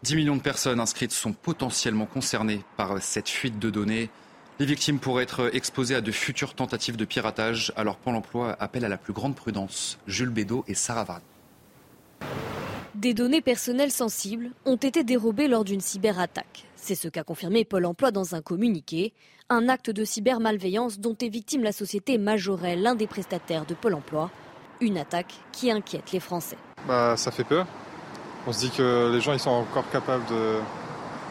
10 0.02 0.16
millions 0.16 0.36
de 0.36 0.42
personnes 0.42 0.80
inscrites 0.80 1.12
sont 1.12 1.32
potentiellement 1.32 2.06
concernées 2.06 2.62
par 2.76 3.02
cette 3.02 3.28
fuite 3.28 3.58
de 3.58 3.70
données. 3.70 4.10
Les 4.58 4.66
victimes 4.66 4.98
pourraient 4.98 5.24
être 5.24 5.54
exposées 5.54 5.94
à 5.94 6.00
de 6.00 6.12
futures 6.12 6.54
tentatives 6.54 6.96
de 6.96 7.04
piratage, 7.04 7.72
alors 7.76 7.96
Pôle 7.96 8.14
emploi 8.14 8.56
appelle 8.60 8.84
à 8.84 8.88
la 8.88 8.96
plus 8.96 9.12
grande 9.12 9.34
prudence. 9.34 9.98
Jules 10.06 10.30
Bédot 10.30 10.64
et 10.68 10.74
Sarah 10.74 11.04
Vardy. 11.04 11.24
Des 12.94 13.12
données 13.12 13.42
personnelles 13.42 13.90
sensibles 13.90 14.52
ont 14.64 14.76
été 14.76 15.04
dérobées 15.04 15.48
lors 15.48 15.64
d'une 15.64 15.82
cyberattaque. 15.82 16.64
C'est 16.76 16.94
ce 16.94 17.08
qu'a 17.08 17.24
confirmé 17.24 17.66
Pôle 17.66 17.84
emploi 17.84 18.10
dans 18.10 18.34
un 18.34 18.40
communiqué. 18.40 19.12
Un 19.50 19.68
acte 19.68 19.90
de 19.90 20.04
cybermalveillance 20.04 20.98
dont 20.98 21.16
est 21.20 21.28
victime 21.28 21.62
la 21.62 21.72
société 21.72 22.16
Majorel, 22.16 22.82
l'un 22.82 22.94
des 22.94 23.06
prestataires 23.06 23.66
de 23.66 23.74
Pôle 23.74 23.94
emploi. 23.94 24.30
Une 24.80 24.96
attaque 24.96 25.34
qui 25.52 25.70
inquiète 25.70 26.12
les 26.12 26.20
Français. 26.20 26.56
Bah, 26.88 27.16
ça 27.18 27.30
fait 27.30 27.44
peur. 27.44 27.66
On 28.46 28.52
se 28.52 28.60
dit 28.60 28.70
que 28.70 29.10
les 29.12 29.20
gens 29.20 29.32
ils 29.32 29.40
sont 29.40 29.50
encore 29.50 29.90
capables 29.90 30.24
de, 30.26 30.58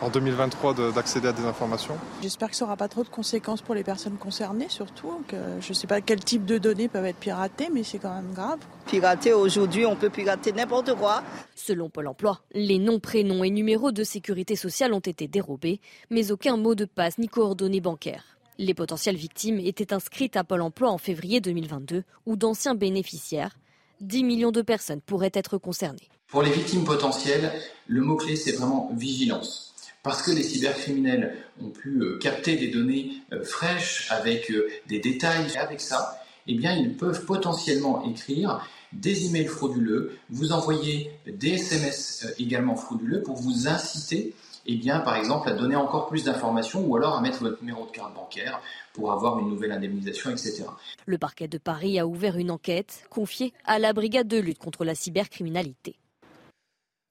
en 0.01 0.09
2023 0.09 0.91
d'accéder 0.93 1.29
à 1.29 1.31
des 1.31 1.45
informations. 1.45 1.95
J'espère 2.21 2.49
que 2.49 2.55
ça 2.55 2.65
n'aura 2.65 2.75
pas 2.75 2.89
trop 2.89 3.03
de 3.03 3.09
conséquences 3.09 3.61
pour 3.61 3.73
les 3.73 3.83
personnes 3.83 4.17
concernées, 4.17 4.67
surtout. 4.67 5.21
Que 5.27 5.37
je 5.61 5.69
ne 5.69 5.73
sais 5.73 5.87
pas 5.87 6.01
quel 6.01 6.23
type 6.23 6.45
de 6.45 6.57
données 6.57 6.89
peuvent 6.89 7.05
être 7.05 7.17
piratées, 7.17 7.69
mais 7.73 7.83
c'est 7.83 7.99
quand 7.99 8.13
même 8.13 8.33
grave. 8.33 8.59
Pirater 8.87 9.31
aujourd'hui, 9.31 9.85
on 9.85 9.95
peut 9.95 10.09
pirater 10.09 10.51
n'importe 10.51 10.93
quoi. 10.95 11.23
Selon 11.55 11.89
Pôle 11.89 12.07
emploi, 12.07 12.41
les 12.53 12.79
noms, 12.79 12.99
prénoms 12.99 13.43
et 13.43 13.49
numéros 13.49 13.93
de 13.93 14.03
sécurité 14.03 14.57
sociale 14.57 14.93
ont 14.93 14.99
été 14.99 15.27
dérobés, 15.27 15.79
mais 16.09 16.31
aucun 16.31 16.57
mot 16.57 16.75
de 16.75 16.85
passe 16.85 17.17
ni 17.17 17.29
coordonnées 17.29 17.81
bancaires. 17.81 18.25
Les 18.57 18.73
potentielles 18.73 19.15
victimes 19.17 19.59
étaient 19.59 19.93
inscrites 19.93 20.35
à 20.35 20.43
Pôle 20.43 20.61
emploi 20.61 20.89
en 20.89 20.97
février 20.97 21.39
2022, 21.39 22.03
ou 22.25 22.35
d'anciens 22.35 22.75
bénéficiaires. 22.75 23.55
10 24.01 24.23
millions 24.23 24.51
de 24.51 24.61
personnes 24.61 25.01
pourraient 25.01 25.31
être 25.33 25.57
concernées. 25.57 26.09
Pour 26.27 26.43
les 26.43 26.51
victimes 26.51 26.83
potentielles, 26.83 27.51
le 27.87 28.01
mot-clé, 28.01 28.35
c'est 28.35 28.53
vraiment 28.53 28.91
vigilance 28.95 29.65
parce 30.05 30.21
que 30.21 30.31
les 30.31 30.43
cybercriminels 30.43 31.35
ont 31.59 31.71
pu 31.71 31.99
euh, 31.99 32.19
capter 32.19 32.55
des 32.55 32.67
données 32.67 33.09
euh, 33.33 33.43
fraîches 33.43 34.07
avec 34.11 34.51
euh, 34.51 34.69
des 34.87 34.99
détails. 34.99 35.51
Et 35.55 35.57
avec 35.57 35.81
ça, 35.81 36.21
eh 36.47 36.53
ils 36.53 36.95
peuvent 36.95 37.25
potentiellement 37.25 38.07
écrire 38.07 38.63
des 38.93 39.25
emails 39.25 39.47
frauduleux, 39.47 40.15
vous 40.29 40.51
envoyer 40.51 41.09
des 41.25 41.53
SMS 41.53 42.27
également 42.37 42.75
frauduleux 42.75 43.23
pour 43.23 43.35
vous 43.35 43.67
inciter 43.67 44.35
eh 44.65 44.75
bien, 44.75 44.99
par 44.99 45.15
exemple, 45.15 45.49
à 45.49 45.53
donner 45.53 45.75
encore 45.75 46.07
plus 46.07 46.23
d'informations 46.23 46.85
ou 46.85 46.95
alors 46.95 47.15
à 47.15 47.21
mettre 47.21 47.39
votre 47.39 47.61
numéro 47.61 47.85
de 47.85 47.91
carte 47.91 48.13
bancaire 48.13 48.59
pour 48.93 49.11
avoir 49.11 49.39
une 49.39 49.49
nouvelle 49.49 49.71
indemnisation, 49.71 50.31
etc. 50.31 50.63
Le 51.05 51.17
parquet 51.17 51.47
de 51.47 51.57
Paris 51.57 51.99
a 51.99 52.07
ouvert 52.07 52.37
une 52.37 52.51
enquête 52.51 53.05
confiée 53.09 53.53
à 53.65 53.79
la 53.79 53.93
brigade 53.93 54.27
de 54.27 54.37
lutte 54.37 54.59
contre 54.59 54.85
la 54.85 54.95
cybercriminalité. 54.95 55.97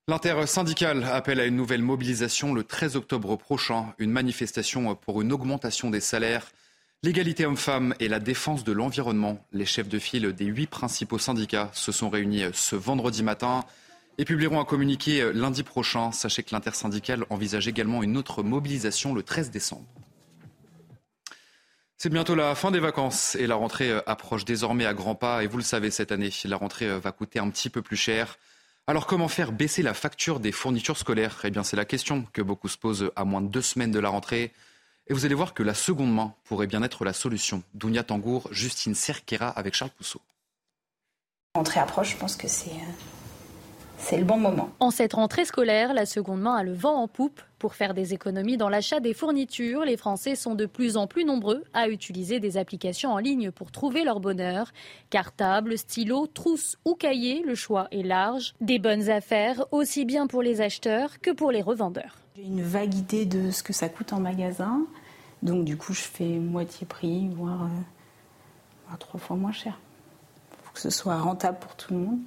L'intersyndicale 0.07 1.05
appelle 1.05 1.41
à 1.41 1.47
une 1.47 1.57
nouvelle 1.57 1.83
mobilisation 1.83 2.53
le 2.53 2.63
13 2.63 2.97
octobre 2.97 3.37
prochain, 3.37 3.95
une 3.99 4.11
manifestation 4.11 4.95
pour 4.95 5.23
une 5.23 5.33
augmentation 5.33 5.89
des 5.89 6.01
salaires, 6.01 6.51
l'égalité 7.03 7.47
homme-femme 7.47 7.95
et 8.01 8.09
la 8.09 8.21
défense 8.21 8.65
de 8.65 8.73
l'environnement. 8.73 9.39
Les 9.53 9.65
chefs 9.65 9.89
de 9.89 9.99
file 9.99 10.33
des 10.33 10.45
huit 10.45 10.67
principaux 10.67 11.19
syndicats 11.19 11.71
se 11.73 11.91
sont 11.91 12.11
réunis 12.11 12.45
ce 12.53 12.77
vendredi 12.77 13.23
matin 13.23 13.65
et 14.19 14.25
publieront 14.25 14.61
un 14.61 14.65
communiqué 14.65 15.33
lundi 15.33 15.63
prochain. 15.63 16.13
Sachez 16.13 16.43
que 16.43 16.55
l'intersyndicale 16.55 17.25
envisage 17.31 17.69
également 17.69 18.03
une 18.03 18.17
autre 18.17 18.43
mobilisation 18.43 19.15
le 19.15 19.23
13 19.23 19.51
décembre. 19.51 19.87
C'est 21.97 22.11
bientôt 22.11 22.35
la 22.35 22.55
fin 22.55 22.71
des 22.71 22.81
vacances 22.81 23.35
et 23.35 23.47
la 23.47 23.55
rentrée 23.55 23.93
approche 24.07 24.45
désormais 24.45 24.85
à 24.85 24.95
grands 24.95 25.15
pas. 25.15 25.43
Et 25.43 25.47
vous 25.47 25.57
le 25.57 25.63
savez, 25.63 25.91
cette 25.91 26.13
année, 26.13 26.31
la 26.45 26.57
rentrée 26.57 26.99
va 26.99 27.13
coûter 27.13 27.39
un 27.39 27.49
petit 27.49 27.71
peu 27.71 27.83
plus 27.83 27.97
cher. 27.97 28.37
Alors 28.87 29.07
comment 29.07 29.29
faire 29.29 29.53
baisser 29.53 29.83
la 29.83 29.95
facture 29.95 30.41
des 30.41 30.53
fournitures 30.53 30.99
scolaires? 30.99 31.41
Eh 31.45 31.51
bien 31.51 31.63
c'est 31.63 31.77
la 31.77 31.87
question 31.87 32.27
que 32.35 32.43
beaucoup 32.43 32.69
se 32.69 32.77
posent 32.77 33.11
à 33.17 33.25
moins 33.25 33.41
de 33.41 33.49
deux 33.49 33.63
semaines 33.63 33.91
de 33.91 33.99
la 33.99 34.11
rentrée. 34.11 34.53
Et 35.07 35.15
vous 35.15 35.25
allez 35.25 35.35
voir 35.35 35.55
que 35.55 35.63
la 35.63 35.73
seconde 35.73 36.13
main 36.13 36.35
pourrait 36.45 36.67
bien 36.67 36.83
être 36.83 37.05
la 37.05 37.15
solution. 37.15 37.63
Dounia 37.73 38.03
Tangour, 38.03 38.49
Justine 38.51 38.95
Cerquera 38.95 39.49
avec 39.49 39.75
Charles 39.75 39.93
Pousseau. 39.97 40.21
Rentrée 41.55 41.81
approche, 41.81 42.11
je 42.11 42.17
pense 42.17 42.37
que 42.37 42.49
c'est 42.49 42.73
c'est 43.99 44.19
le 44.19 44.25
bon 44.25 44.37
moment. 44.37 44.71
En 44.81 44.91
cette 44.91 45.15
rentrée 45.15 45.45
scolaire, 45.45 45.95
la 45.95 46.07
seconde 46.07 46.41
main 46.41 46.55
a 46.55 46.63
le 46.63 46.73
vent 46.73 46.97
en 46.97 47.09
poupe. 47.09 47.41
Pour 47.59 47.75
faire 47.75 47.95
des 47.95 48.13
économies 48.13 48.57
dans 48.57 48.69
l'achat 48.69 49.01
des 49.01 49.15
fournitures, 49.15 49.85
les 49.85 49.97
Français 49.97 50.35
sont 50.35 50.55
de 50.55 50.67
plus 50.67 50.97
en 50.97 51.07
plus 51.07 51.25
nombreux 51.25 51.65
à 51.73 51.89
utiliser 51.89 52.39
des 52.41 52.59
applications 52.59 53.13
en 53.13 53.19
ligne 53.19 53.51
pour 53.51 53.73
trouver 53.73 54.05
leur 54.05 54.21
bonheur. 54.21 54.73
Cartable, 55.09 55.79
stylo, 55.79 56.27
trousse 56.27 56.77
ou 56.85 56.95
cahier, 56.95 57.43
le 57.47 57.55
choix 57.55 57.89
est 57.91 58.03
large. 58.03 58.55
Des 58.61 58.79
bonnes 58.79 59.09
affaires 59.09 59.65
aussi 59.71 60.05
bien 60.05 60.27
pour 60.27 60.43
les 60.43 60.61
acheteurs 60.61 61.21
que 61.21 61.31
pour 61.31 61.51
les 61.51 61.63
revendeurs. 61.63 62.17
J'ai 62.37 62.43
une 62.43 62.63
vague 62.63 62.95
idée 62.95 63.25
de 63.25 63.51
ce 63.51 63.63
que 63.63 63.73
ça 63.73 63.89
coûte 63.89 64.13
en 64.13 64.21
magasin. 64.21 64.83
Donc 65.43 65.65
du 65.65 65.77
coup, 65.77 65.95
je 65.95 66.03
fais 66.03 66.39
moitié 66.39 66.87
prix, 66.87 67.29
voire, 67.29 67.63
euh, 67.63 67.69
voire 68.87 68.99
trois 68.99 69.21
fois 69.21 69.37
moins 69.37 69.53
cher. 69.53 69.79
Il 70.53 70.67
faut 70.67 70.73
que 70.75 70.81
ce 70.81 70.91
soit 70.91 71.17
rentable 71.17 71.59
pour 71.61 71.75
tout 71.77 71.95
le 71.95 72.01
monde. 72.01 72.19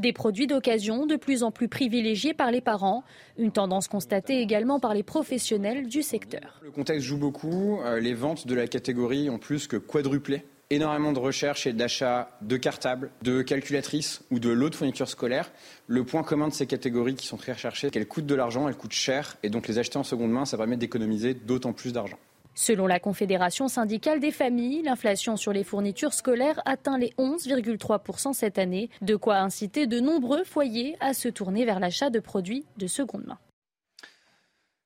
Des 0.00 0.14
produits 0.14 0.46
d'occasion 0.46 1.04
de 1.04 1.16
plus 1.16 1.42
en 1.42 1.50
plus 1.50 1.68
privilégiés 1.68 2.32
par 2.32 2.50
les 2.50 2.62
parents, 2.62 3.04
une 3.36 3.52
tendance 3.52 3.86
constatée 3.86 4.40
également 4.40 4.80
par 4.80 4.94
les 4.94 5.02
professionnels 5.02 5.88
du 5.88 6.02
secteur. 6.02 6.58
Le 6.62 6.70
contexte 6.70 7.06
joue 7.06 7.18
beaucoup, 7.18 7.78
euh, 7.82 8.00
les 8.00 8.14
ventes 8.14 8.46
de 8.46 8.54
la 8.54 8.66
catégorie 8.66 9.28
ont 9.28 9.36
plus 9.36 9.66
que 9.66 9.76
quadruplé. 9.76 10.46
Énormément 10.70 11.12
de 11.12 11.18
recherches 11.18 11.66
et 11.66 11.74
d'achats 11.74 12.30
de 12.40 12.56
cartables, 12.56 13.10
de 13.20 13.42
calculatrices 13.42 14.22
ou 14.30 14.38
de 14.38 14.48
lots 14.48 14.70
de 14.70 14.74
fournitures 14.74 15.08
scolaires. 15.08 15.52
Le 15.86 16.02
point 16.02 16.22
commun 16.22 16.48
de 16.48 16.54
ces 16.54 16.66
catégories 16.66 17.14
qui 17.14 17.26
sont 17.26 17.36
très 17.36 17.52
recherchées, 17.52 17.88
c'est 17.88 17.90
qu'elles 17.90 18.08
coûtent 18.08 18.24
de 18.24 18.34
l'argent, 18.34 18.68
elles 18.68 18.76
coûtent 18.76 18.92
cher 18.92 19.36
et 19.42 19.50
donc 19.50 19.68
les 19.68 19.78
acheter 19.78 19.98
en 19.98 20.04
seconde 20.04 20.30
main, 20.30 20.46
ça 20.46 20.56
permet 20.56 20.78
d'économiser 20.78 21.34
d'autant 21.34 21.74
plus 21.74 21.92
d'argent. 21.92 22.18
Selon 22.54 22.86
la 22.86 22.98
Confédération 22.98 23.68
syndicale 23.68 24.20
des 24.20 24.32
familles, 24.32 24.82
l'inflation 24.82 25.36
sur 25.36 25.52
les 25.52 25.64
fournitures 25.64 26.12
scolaires 26.12 26.60
atteint 26.64 26.98
les 26.98 27.12
11,3% 27.18 28.32
cette 28.32 28.58
année, 28.58 28.90
de 29.02 29.16
quoi 29.16 29.38
inciter 29.38 29.86
de 29.86 30.00
nombreux 30.00 30.44
foyers 30.44 30.96
à 31.00 31.14
se 31.14 31.28
tourner 31.28 31.64
vers 31.64 31.80
l'achat 31.80 32.10
de 32.10 32.20
produits 32.20 32.66
de 32.76 32.86
seconde 32.86 33.26
main. 33.26 33.38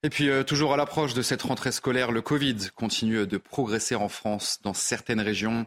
Et 0.02 0.10
puis, 0.10 0.28
euh, 0.28 0.42
toujours 0.42 0.74
à 0.74 0.76
l'approche 0.76 1.14
de 1.14 1.22
cette 1.22 1.42
rentrée 1.42 1.72
scolaire, 1.72 2.12
le 2.12 2.20
Covid 2.20 2.56
continue 2.76 3.26
de 3.26 3.38
progresser 3.38 3.94
en 3.94 4.10
France 4.10 4.60
dans 4.62 4.74
certaines 4.74 5.20
régions. 5.20 5.64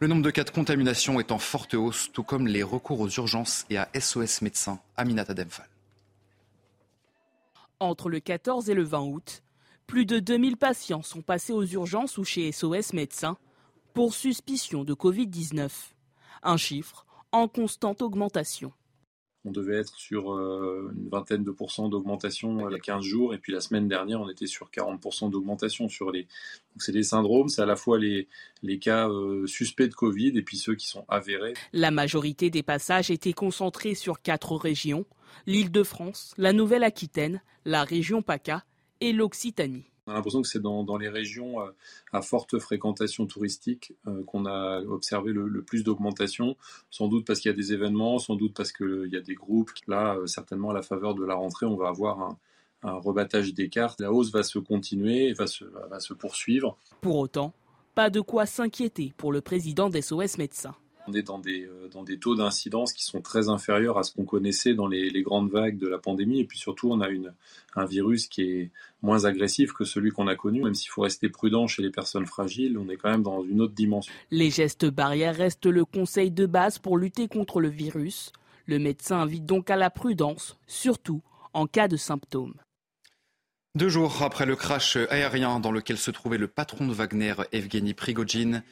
Le 0.00 0.06
nombre 0.06 0.22
de 0.22 0.30
cas 0.30 0.44
de 0.44 0.50
contamination 0.50 1.18
est 1.18 1.32
en 1.32 1.38
forte 1.38 1.72
hausse, 1.72 2.10
tout 2.12 2.22
comme 2.22 2.46
les 2.46 2.62
recours 2.62 3.00
aux 3.00 3.08
urgences 3.08 3.64
et 3.70 3.78
à 3.78 3.88
SOS 3.98 4.42
Médecins. 4.42 4.80
Aminata 4.98 5.32
Demphal. 5.32 5.66
Entre 7.80 8.10
le 8.10 8.20
14 8.20 8.68
et 8.68 8.74
le 8.74 8.82
20 8.82 9.00
août, 9.00 9.42
plus 9.90 10.06
de 10.06 10.20
2000 10.20 10.56
patients 10.56 11.02
sont 11.02 11.20
passés 11.20 11.52
aux 11.52 11.64
urgences 11.64 12.16
ou 12.16 12.22
chez 12.22 12.52
SOS 12.52 12.92
Médecins 12.92 13.36
pour 13.92 14.14
suspicion 14.14 14.84
de 14.84 14.94
Covid-19. 14.94 15.68
Un 16.44 16.56
chiffre 16.56 17.06
en 17.32 17.48
constante 17.48 18.00
augmentation. 18.00 18.72
On 19.44 19.50
devait 19.50 19.78
être 19.78 19.96
sur 19.96 20.32
euh, 20.32 20.92
une 20.94 21.08
vingtaine 21.08 21.42
de 21.42 21.50
pourcents 21.50 21.88
d'augmentation 21.88 22.68
il 22.68 22.72
y 22.72 22.76
a 22.76 22.78
15 22.78 23.02
jours, 23.02 23.34
et 23.34 23.38
puis 23.38 23.52
la 23.52 23.60
semaine 23.60 23.88
dernière, 23.88 24.20
on 24.20 24.28
était 24.28 24.46
sur 24.46 24.70
40% 24.70 25.28
d'augmentation 25.28 25.88
sur 25.88 26.12
les. 26.12 26.22
Donc 26.22 26.82
c'est 26.82 26.92
des 26.92 27.02
syndromes, 27.02 27.48
c'est 27.48 27.62
à 27.62 27.66
la 27.66 27.74
fois 27.74 27.98
les, 27.98 28.28
les 28.62 28.78
cas 28.78 29.08
euh, 29.08 29.44
suspects 29.48 29.88
de 29.88 29.94
Covid 29.94 30.38
et 30.38 30.42
puis 30.42 30.56
ceux 30.56 30.76
qui 30.76 30.86
sont 30.86 31.04
avérés. 31.08 31.54
La 31.72 31.90
majorité 31.90 32.48
des 32.48 32.62
passages 32.62 33.10
étaient 33.10 33.32
concentrés 33.32 33.96
sur 33.96 34.22
quatre 34.22 34.54
régions 34.54 35.04
l'Île-de-France, 35.46 36.34
la 36.38 36.52
Nouvelle-Aquitaine, 36.52 37.42
la 37.64 37.82
région 37.82 38.22
PACA 38.22 38.64
et 39.00 39.12
l'Occitanie. 39.12 39.84
On 40.06 40.12
a 40.12 40.14
l'impression 40.14 40.42
que 40.42 40.48
c'est 40.48 40.60
dans, 40.60 40.82
dans, 40.82 40.96
les 40.96 41.08
régions 41.08 41.60
euh, 41.60 41.70
à 42.12 42.22
forte 42.22 42.58
fréquentation 42.58 43.26
touristique 43.26 43.92
euh, 44.06 44.24
qu'on 44.24 44.46
a 44.46 44.80
observé 44.80 45.32
le, 45.32 45.46
le 45.46 45.62
plus 45.62 45.84
d'augmentation, 45.84 46.56
sans 46.90 47.06
doute 47.06 47.26
parce 47.26 47.40
qu'il 47.40 47.50
y 47.50 47.54
a 47.54 47.56
des 47.56 47.72
événements, 47.72 48.18
sans 48.18 48.34
doute 48.34 48.54
parce 48.54 48.72
qu'il 48.72 49.08
y 49.12 49.16
a 49.16 49.20
des 49.20 49.34
groupes. 49.34 49.70
Là, 49.86 50.16
euh, 50.16 50.26
certainement 50.26 50.70
à 50.70 50.74
la 50.74 50.82
faveur 50.82 51.14
de 51.14 51.24
la 51.24 51.34
rentrée, 51.34 51.66
on 51.66 51.76
va 51.76 51.88
avoir 51.88 52.20
un, 52.20 52.38
un 52.82 52.94
rebattage 52.94 53.54
des 53.54 53.68
cartes. 53.68 54.00
La 54.00 54.12
hausse 54.12 54.32
va 54.32 54.42
se 54.42 54.58
continuer 54.58 55.28
et 55.28 55.32
va 55.32 55.46
se, 55.46 55.64
va 55.64 56.00
se 56.00 56.14
poursuivre. 56.14 56.76
Pour 57.00 57.18
autant, 57.18 57.52
pas 57.94 58.10
de 58.10 58.20
quoi 58.20 58.46
s'inquiéter 58.46 59.12
pour 59.16 59.32
le 59.32 59.40
président 59.40 59.90
d'SOS 59.90 60.38
Médecins. 60.38 60.76
On 61.10 61.14
est 61.14 61.22
dans 61.22 61.38
des, 61.38 61.64
euh, 61.64 61.88
dans 61.92 62.04
des 62.04 62.18
taux 62.18 62.36
d'incidence 62.36 62.92
qui 62.92 63.04
sont 63.04 63.20
très 63.20 63.48
inférieurs 63.48 63.98
à 63.98 64.04
ce 64.04 64.12
qu'on 64.12 64.24
connaissait 64.24 64.74
dans 64.74 64.86
les, 64.86 65.10
les, 65.10 65.22
grandes 65.22 65.50
vagues 65.50 65.76
de 65.76 65.88
la 65.88 65.98
pandémie. 65.98 66.40
Et 66.40 66.44
puis 66.44 66.58
surtout, 66.58 66.90
on 66.92 67.00
a 67.00 67.08
une, 67.08 67.32
un 67.74 67.84
virus 67.84 68.28
qui 68.28 68.42
est 68.42 68.70
moins 69.02 69.24
agressif 69.24 69.72
que 69.72 69.84
celui 69.84 70.10
qu'on 70.10 70.28
a 70.28 70.36
connu. 70.36 70.62
Même 70.62 70.74
s'il 70.74 70.90
faut 70.90 71.02
rester 71.02 71.28
prudent 71.28 71.66
chez 71.66 71.82
les 71.82 71.90
personnes 71.90 72.26
fragiles, 72.26 72.78
on 72.78 72.88
est 72.88 72.96
quand 72.96 73.10
même 73.10 73.24
dans 73.24 73.42
une 73.42 73.60
autre 73.60 73.74
dimension. 73.74 74.12
Les 74.30 74.50
gestes 74.50 74.86
barrières 74.86 75.34
restent 75.34 75.66
le 75.66 75.84
conseil 75.84 76.30
de 76.30 76.46
base 76.46 76.78
pour 76.78 76.96
lutter 76.96 77.26
contre 77.26 77.60
le 77.60 77.68
virus. 77.68 78.32
Le 78.66 78.78
médecin 78.78 79.18
invite 79.18 79.46
donc 79.46 79.68
à 79.68 79.76
la 79.76 79.90
prudence, 79.90 80.56
surtout 80.68 81.22
en 81.54 81.66
cas 81.66 81.88
de 81.88 81.96
symptômes. 81.96 82.54
Deux 83.74 83.88
jours 83.88 84.22
après 84.22 84.46
le 84.46 84.54
crash 84.56 84.96
aérien 85.10 85.58
dans 85.58 85.72
lequel 85.72 85.96
se 85.96 86.10
trouvait 86.10 86.38
le 86.38 86.48
patron 86.48 86.86
de 86.86 86.92
Wagner, 86.92 87.34
Evgeny 87.52 87.94
Prigogine, 87.94 88.62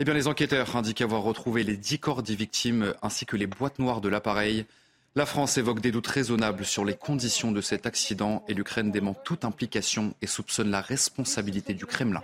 eh 0.00 0.04
bien, 0.04 0.14
les 0.14 0.28
enquêteurs 0.28 0.76
indiquent 0.76 1.00
avoir 1.00 1.22
retrouvé 1.22 1.64
les 1.64 1.76
dix 1.76 1.98
corps 1.98 2.22
des 2.22 2.36
victimes 2.36 2.94
ainsi 3.02 3.26
que 3.26 3.36
les 3.36 3.48
boîtes 3.48 3.80
noires 3.80 4.00
de 4.00 4.08
l'appareil. 4.08 4.64
La 5.16 5.26
France 5.26 5.58
évoque 5.58 5.80
des 5.80 5.90
doutes 5.90 6.06
raisonnables 6.06 6.64
sur 6.64 6.84
les 6.84 6.94
conditions 6.94 7.50
de 7.50 7.60
cet 7.60 7.84
accident 7.84 8.44
et 8.46 8.54
l'Ukraine 8.54 8.92
dément 8.92 9.14
toute 9.14 9.44
implication 9.44 10.14
et 10.22 10.28
soupçonne 10.28 10.70
la 10.70 10.80
responsabilité 10.80 11.74
du 11.74 11.84
Kremlin. 11.86 12.22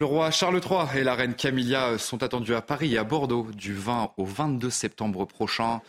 Le 0.00 0.06
roi 0.06 0.30
Charles 0.30 0.60
III 0.62 0.98
et 0.98 1.04
la 1.04 1.14
reine 1.14 1.34
Camilla 1.34 1.96
sont 1.96 2.22
attendus 2.22 2.54
à 2.54 2.60
Paris 2.60 2.94
et 2.94 2.98
à 2.98 3.04
Bordeaux 3.04 3.46
du 3.54 3.72
20 3.72 4.12
au 4.18 4.26
22 4.26 4.68
septembre 4.68 5.24
prochain. 5.24 5.80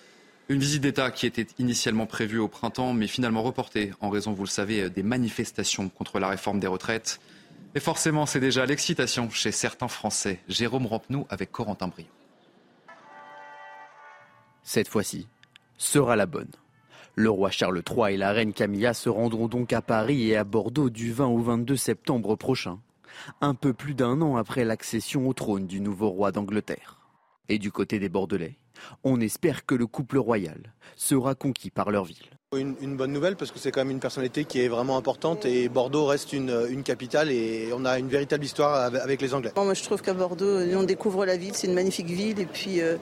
Une 0.47 0.59
visite 0.59 0.83
d'État 0.83 1.11
qui 1.11 1.25
était 1.25 1.47
initialement 1.59 2.05
prévue 2.05 2.37
au 2.37 2.47
printemps, 2.47 2.93
mais 2.93 3.07
finalement 3.07 3.43
reportée 3.43 3.91
en 3.99 4.09
raison, 4.09 4.31
vous 4.31 4.43
le 4.43 4.49
savez, 4.49 4.89
des 4.89 5.03
manifestations 5.03 5.89
contre 5.89 6.19
la 6.19 6.29
réforme 6.29 6.59
des 6.59 6.67
retraites. 6.67 7.19
Et 7.75 7.79
forcément, 7.79 8.25
c'est 8.27 8.39
déjà 8.39 8.65
l'excitation 8.65 9.29
chez 9.31 9.51
certains 9.51 9.87
Français. 9.87 10.39
Jérôme 10.47 10.85
Rampenou 10.85 11.25
avec 11.29 11.51
Corentin 11.51 11.87
Brio. 11.87 12.05
Cette 14.61 14.87
fois-ci 14.87 15.27
sera 15.77 16.15
la 16.15 16.27
bonne. 16.27 16.51
Le 17.15 17.29
roi 17.29 17.49
Charles 17.49 17.81
III 17.87 18.13
et 18.13 18.17
la 18.17 18.31
reine 18.31 18.53
Camilla 18.53 18.93
se 18.93 19.09
rendront 19.09 19.47
donc 19.47 19.73
à 19.73 19.81
Paris 19.81 20.29
et 20.29 20.37
à 20.37 20.43
Bordeaux 20.43 20.89
du 20.89 21.11
20 21.11 21.27
au 21.27 21.39
22 21.39 21.75
septembre 21.75 22.35
prochain, 22.35 22.79
un 23.41 23.55
peu 23.55 23.73
plus 23.73 23.93
d'un 23.95 24.21
an 24.21 24.35
après 24.35 24.65
l'accession 24.65 25.27
au 25.27 25.33
trône 25.33 25.67
du 25.67 25.79
nouveau 25.81 26.09
roi 26.09 26.31
d'Angleterre. 26.31 26.99
Et 27.49 27.59
du 27.59 27.71
côté 27.71 27.99
des 27.99 28.09
Bordelais, 28.09 28.57
on 29.03 29.19
espère 29.19 29.65
que 29.65 29.75
le 29.75 29.87
couple 29.87 30.17
royal 30.17 30.73
sera 30.95 31.35
conquis 31.35 31.69
par 31.71 31.91
leur 31.91 32.05
ville. 32.05 32.37
Une, 32.55 32.75
une, 32.81 32.95
bonne 32.95 33.11
nouvelle 33.11 33.35
parce 33.35 33.51
que 33.51 33.59
c'est 33.59 33.71
quand 33.71 33.81
même 33.81 33.91
une 33.91 33.99
personnalité 33.99 34.45
qui 34.45 34.59
est 34.59 34.67
vraiment 34.67 34.97
importante 34.97 35.45
et 35.45 35.69
Bordeaux 35.69 36.05
reste 36.05 36.33
une, 36.33 36.67
une, 36.69 36.83
capitale 36.83 37.31
et 37.31 37.69
on 37.73 37.85
a 37.85 37.97
une 37.97 38.07
véritable 38.07 38.45
histoire 38.45 38.93
avec 38.95 39.21
les 39.21 39.33
Anglais. 39.33 39.51
Bon, 39.55 39.65
moi 39.65 39.73
je 39.73 39.83
trouve 39.83 40.01
qu'à 40.01 40.13
Bordeaux, 40.13 40.59
on 40.75 40.83
découvre 40.83 41.25
la 41.25 41.37
ville, 41.37 41.53
c'est 41.53 41.67
une 41.67 41.73
magnifique 41.73 42.07
ville 42.07 42.39
et 42.39 42.45
puis 42.45 42.81
euh, 42.81 42.97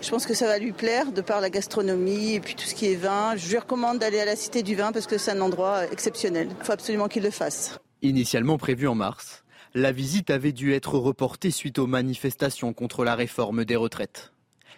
je 0.00 0.10
pense 0.10 0.26
que 0.26 0.34
ça 0.34 0.46
va 0.46 0.58
lui 0.58 0.72
plaire 0.72 1.12
de 1.12 1.20
par 1.20 1.40
la 1.40 1.50
gastronomie 1.50 2.34
et 2.34 2.40
puis 2.40 2.54
tout 2.54 2.64
ce 2.64 2.74
qui 2.74 2.86
est 2.86 2.96
vin. 2.96 3.34
Je 3.36 3.48
lui 3.48 3.58
recommande 3.58 3.98
d'aller 3.98 4.20
à 4.20 4.24
la 4.24 4.36
Cité 4.36 4.62
du 4.62 4.74
Vin 4.74 4.92
parce 4.92 5.06
que 5.06 5.18
c'est 5.18 5.32
un 5.32 5.40
endroit 5.40 5.84
exceptionnel. 5.90 6.48
Il 6.60 6.64
faut 6.64 6.72
absolument 6.72 7.08
qu'il 7.08 7.22
le 7.22 7.30
fasse. 7.30 7.78
Initialement 8.02 8.58
prévu 8.58 8.88
en 8.88 8.94
mars, 8.94 9.44
la 9.74 9.92
visite 9.92 10.30
avait 10.30 10.52
dû 10.52 10.72
être 10.74 10.98
reportée 10.98 11.50
suite 11.50 11.78
aux 11.78 11.86
manifestations 11.86 12.72
contre 12.72 13.04
la 13.04 13.14
réforme 13.14 13.64
des 13.64 13.76
retraites. 13.76 14.32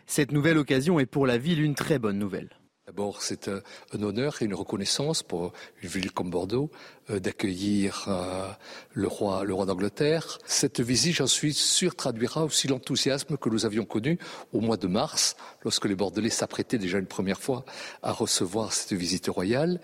Cette 0.06 0.32
nouvelle 0.32 0.58
occasion 0.58 1.00
est 1.00 1.06
pour 1.06 1.26
la 1.26 1.38
ville 1.38 1.62
une 1.62 1.74
très 1.74 1.98
bonne 1.98 2.18
nouvelle. 2.18 2.50
D'abord, 2.86 3.22
c'est 3.22 3.48
un 3.48 4.02
honneur 4.02 4.42
et 4.42 4.44
une 4.44 4.52
reconnaissance 4.52 5.22
pour 5.22 5.54
une 5.82 5.88
ville 5.88 6.12
comme 6.12 6.28
Bordeaux 6.28 6.70
euh, 7.08 7.18
d'accueillir 7.18 8.04
euh, 8.08 8.46
le 8.92 9.08
roi, 9.08 9.42
le 9.42 9.54
roi 9.54 9.64
d'Angleterre. 9.64 10.38
Cette 10.44 10.80
visite, 10.80 11.14
j'en 11.14 11.26
suis 11.26 11.54
sûr, 11.54 11.96
traduira 11.96 12.44
aussi 12.44 12.68
l'enthousiasme 12.68 13.38
que 13.38 13.48
nous 13.48 13.64
avions 13.64 13.86
connu 13.86 14.18
au 14.52 14.60
mois 14.60 14.76
de 14.76 14.86
mars, 14.86 15.34
lorsque 15.62 15.86
les 15.86 15.94
Bordelais 15.94 16.28
s'apprêtaient 16.28 16.76
déjà 16.76 16.98
une 16.98 17.06
première 17.06 17.40
fois 17.40 17.64
à 18.02 18.12
recevoir 18.12 18.74
cette 18.74 18.92
visite 18.92 19.28
royale, 19.28 19.80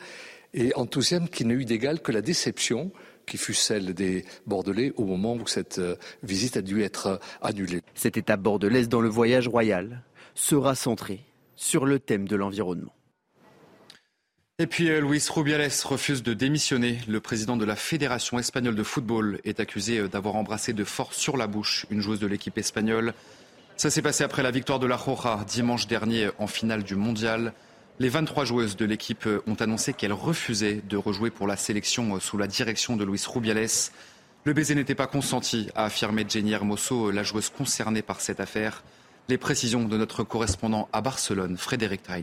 et 0.53 0.75
enthousiasme 0.75 1.29
qui 1.29 1.47
n'a 1.47 1.55
eu 1.55 1.65
d'égal 1.65 2.01
que 2.01 2.13
la 2.13 2.21
déception 2.21 2.93
qui 3.25 3.39
fut 3.39 3.55
celle 3.55 3.95
des 3.95 4.27
Bordelais 4.45 4.93
au 4.97 5.07
moment 5.07 5.37
où 5.37 5.47
cette 5.47 5.79
euh, 5.79 5.97
visite 6.23 6.59
a 6.59 6.63
dû 6.63 6.83
être 6.83 7.19
annulée. 7.41 7.81
Cette 7.95 8.19
étape 8.19 8.43
bordelaise 8.43 8.91
dans 8.91 9.01
le 9.01 9.09
voyage 9.09 9.49
royal 9.49 10.03
sera 10.35 10.75
centrée 10.75 11.30
sur 11.61 11.85
le 11.85 11.99
thème 11.99 12.27
de 12.27 12.37
l'environnement. 12.37 12.95
Et 14.59 14.67
puis 14.67 14.89
euh, 14.89 15.03
Luis 15.03 15.23
Rubiales 15.29 15.71
refuse 15.85 16.23
de 16.23 16.33
démissionner. 16.33 16.99
Le 17.07 17.21
président 17.21 17.59
de 17.59 17.67
la 17.67 17.77
Fédération 17.77 18.39
espagnole 18.39 18.75
de 18.75 18.83
football 18.83 19.41
est 19.45 19.61
accusé 19.61 19.99
euh, 19.99 20.09
d'avoir 20.09 20.37
embrassé 20.37 20.73
de 20.73 20.85
force 20.85 21.19
sur 21.19 21.37
la 21.37 21.47
bouche 21.47 21.85
une 21.91 22.01
joueuse 22.01 22.19
de 22.19 22.27
l'équipe 22.27 22.57
espagnole. 22.57 23.13
Ça 23.77 23.91
s'est 23.91 24.01
passé 24.01 24.25
après 24.25 24.43
la 24.43 24.51
victoire 24.51 24.79
de 24.79 24.87
la 24.87 24.97
Roja 24.97 25.45
dimanche 25.47 25.87
dernier 25.87 26.31
en 26.39 26.47
finale 26.47 26.83
du 26.83 26.97
mondial. 26.97 27.53
Les 27.99 28.09
23 28.09 28.47
joueuses 28.47 28.77
de 28.77 28.87
l'équipe 28.87 29.27
euh, 29.27 29.43
ont 29.47 29.55
annoncé 29.57 29.93
qu'elles 29.93 30.15
refusaient 30.15 30.81
de 30.89 30.97
rejouer 30.97 31.31
pour 31.31 31.47
la 31.47 31.59
sélection 31.59 32.19
sous 32.21 32.39
la 32.39 32.47
direction 32.47 32.97
de 32.97 33.05
Luis 33.05 33.23
Rubiales. 33.27 33.91
Le 34.45 34.55
baiser 34.55 34.75
n'était 34.75 34.95
pas 34.95 35.07
consenti, 35.07 35.69
a 35.75 35.85
affirmé 35.85 36.25
Jenny 36.27 36.53
Hermoso, 36.53 37.11
la 37.11 37.23
joueuse 37.23 37.51
concernée 37.51 38.01
par 38.01 38.23
cette 38.23 38.41
affaire. 38.41 38.83
Les 39.29 39.39
précisions 39.39 39.85
de 39.85 39.97
notre 39.97 40.25
correspondant 40.25 40.89
à 40.93 41.01
Barcelone, 41.01 41.57
Frédéric 41.57 42.03
Train. 42.03 42.23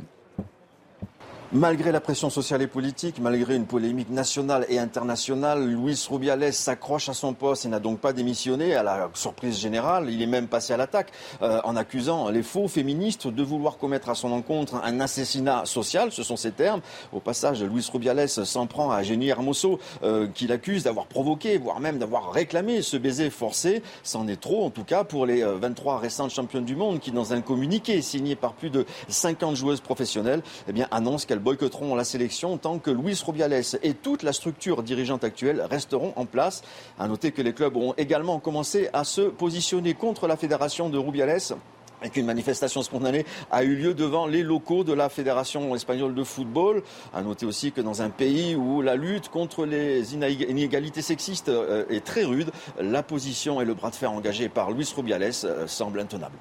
Malgré 1.53 1.93
la 1.93 2.01
pression 2.01 2.29
sociale 2.29 2.61
et 2.61 2.67
politique, 2.67 3.19
malgré 3.21 3.55
une 3.55 3.67
polémique 3.67 4.09
nationale 4.09 4.65
et 4.67 4.79
internationale, 4.79 5.65
Luis 5.65 6.05
Rubiales 6.09 6.51
s'accroche 6.51 7.07
à 7.07 7.13
son 7.13 7.33
poste 7.33 7.65
et 7.65 7.69
n'a 7.69 7.79
donc 7.79 7.99
pas 7.99 8.11
démissionné 8.11 8.75
à 8.75 8.83
la 8.83 9.09
surprise 9.13 9.57
générale. 9.57 10.09
Il 10.09 10.21
est 10.21 10.27
même 10.27 10.47
passé 10.47 10.73
à 10.73 10.77
l'attaque 10.77 11.09
euh, 11.41 11.61
en 11.63 11.77
accusant 11.77 12.29
les 12.31 12.43
faux 12.43 12.67
féministes 12.67 13.27
de 13.27 13.43
vouloir 13.43 13.77
commettre 13.77 14.09
à 14.09 14.15
son 14.15 14.33
encontre 14.33 14.75
un 14.83 14.99
assassinat 14.99 15.63
social. 15.63 16.11
Ce 16.11 16.21
sont 16.21 16.35
ses 16.35 16.51
termes. 16.51 16.81
Au 17.13 17.21
passage, 17.21 17.63
Luis 17.63 17.87
Rubiales 17.93 18.27
s'en 18.27 18.67
prend 18.67 18.91
à 18.91 19.01
Jenny 19.01 19.29
Hermoso 19.29 19.79
euh, 20.03 20.27
qui 20.27 20.47
l'accuse 20.47 20.83
d'avoir 20.83 21.05
provoqué, 21.05 21.57
voire 21.57 21.79
même 21.79 21.97
d'avoir 21.97 22.33
réclamé 22.33 22.81
ce 22.81 22.97
baiser 22.97 23.29
forcé. 23.29 23.83
C'en 24.03 24.27
est 24.27 24.41
trop, 24.41 24.65
en 24.65 24.69
tout 24.69 24.83
cas, 24.83 25.05
pour 25.05 25.25
les 25.25 25.43
23 25.43 25.93
euh, 25.93 25.97
récentes 25.99 26.31
championnes 26.31 26.65
du 26.65 26.75
monde 26.75 26.99
qui, 26.99 27.11
dans 27.11 27.31
un 27.31 27.39
communiqué 27.39 28.01
signé 28.01 28.35
par 28.35 28.51
plus 28.51 28.69
de 28.69 28.85
50 29.07 29.55
joueuses 29.55 29.79
professionnelles, 29.79 30.41
eh 30.67 30.73
bien, 30.73 30.89
annoncent 30.91 31.25
qu'elles 31.25 31.36
boycotteront 31.39 31.95
la 31.95 32.03
sélection 32.03 32.57
tant 32.57 32.79
que 32.79 32.91
Luis 32.91 33.21
Rubiales 33.25 33.63
et 33.83 33.93
toute 33.93 34.23
la 34.23 34.33
structure 34.33 34.83
dirigeante 34.83 35.23
actuelle 35.23 35.65
resteront 35.69 36.13
en 36.15 36.25
place. 36.25 36.63
À 36.99 37.07
noter 37.07 37.31
que 37.31 37.41
les 37.41 37.53
clubs 37.53 37.75
auront 37.75 37.93
également 37.97 38.39
commencé 38.39 38.89
à 38.93 39.03
se 39.03 39.21
positionner 39.21 39.93
contre 39.93 40.27
la 40.27 40.37
fédération 40.37 40.89
de 40.89 40.97
Rubiales 40.97 41.55
et 42.03 42.09
qu'une 42.09 42.25
manifestation 42.25 42.83
spontanée 42.83 43.25
a 43.51 43.63
eu 43.63 43.75
lieu 43.75 43.93
devant 43.93 44.27
les 44.27 44.43
locaux 44.43 44.83
de 44.83 44.93
la 44.93 45.09
Fédération 45.09 45.75
espagnole 45.75 46.13
de 46.13 46.23
football. 46.23 46.83
À 47.13 47.21
noter 47.21 47.45
aussi 47.45 47.71
que 47.71 47.81
dans 47.81 48.01
un 48.01 48.09
pays 48.09 48.55
où 48.55 48.81
la 48.81 48.95
lutte 48.95 49.29
contre 49.29 49.65
les 49.65 50.13
inégalités 50.13 51.01
sexistes 51.01 51.49
euh, 51.49 51.85
est 51.89 52.05
très 52.05 52.23
rude, 52.23 52.51
la 52.79 53.03
position 53.03 53.61
et 53.61 53.65
le 53.65 53.73
bras 53.73 53.89
de 53.89 53.95
fer 53.95 54.11
engagé 54.11 54.49
par 54.49 54.71
Luis 54.71 54.91
Rubiales 54.95 55.31
euh, 55.43 55.67
semblent 55.67 55.99
intenables. 55.99 56.37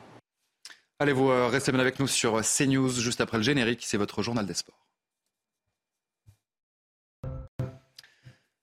Allez, 0.99 1.13
vous 1.13 1.31
euh, 1.31 1.49
restez 1.49 1.73
bien 1.73 1.81
avec 1.81 2.01
nous 2.01 2.07
sur 2.07 2.41
CNews 2.41 2.91
juste 2.91 3.21
après 3.21 3.37
le 3.37 3.43
générique, 3.43 3.81
c'est 3.85 3.99
votre 3.99 4.23
journal 4.23 4.47
des 4.47 4.55
sports. 4.55 4.86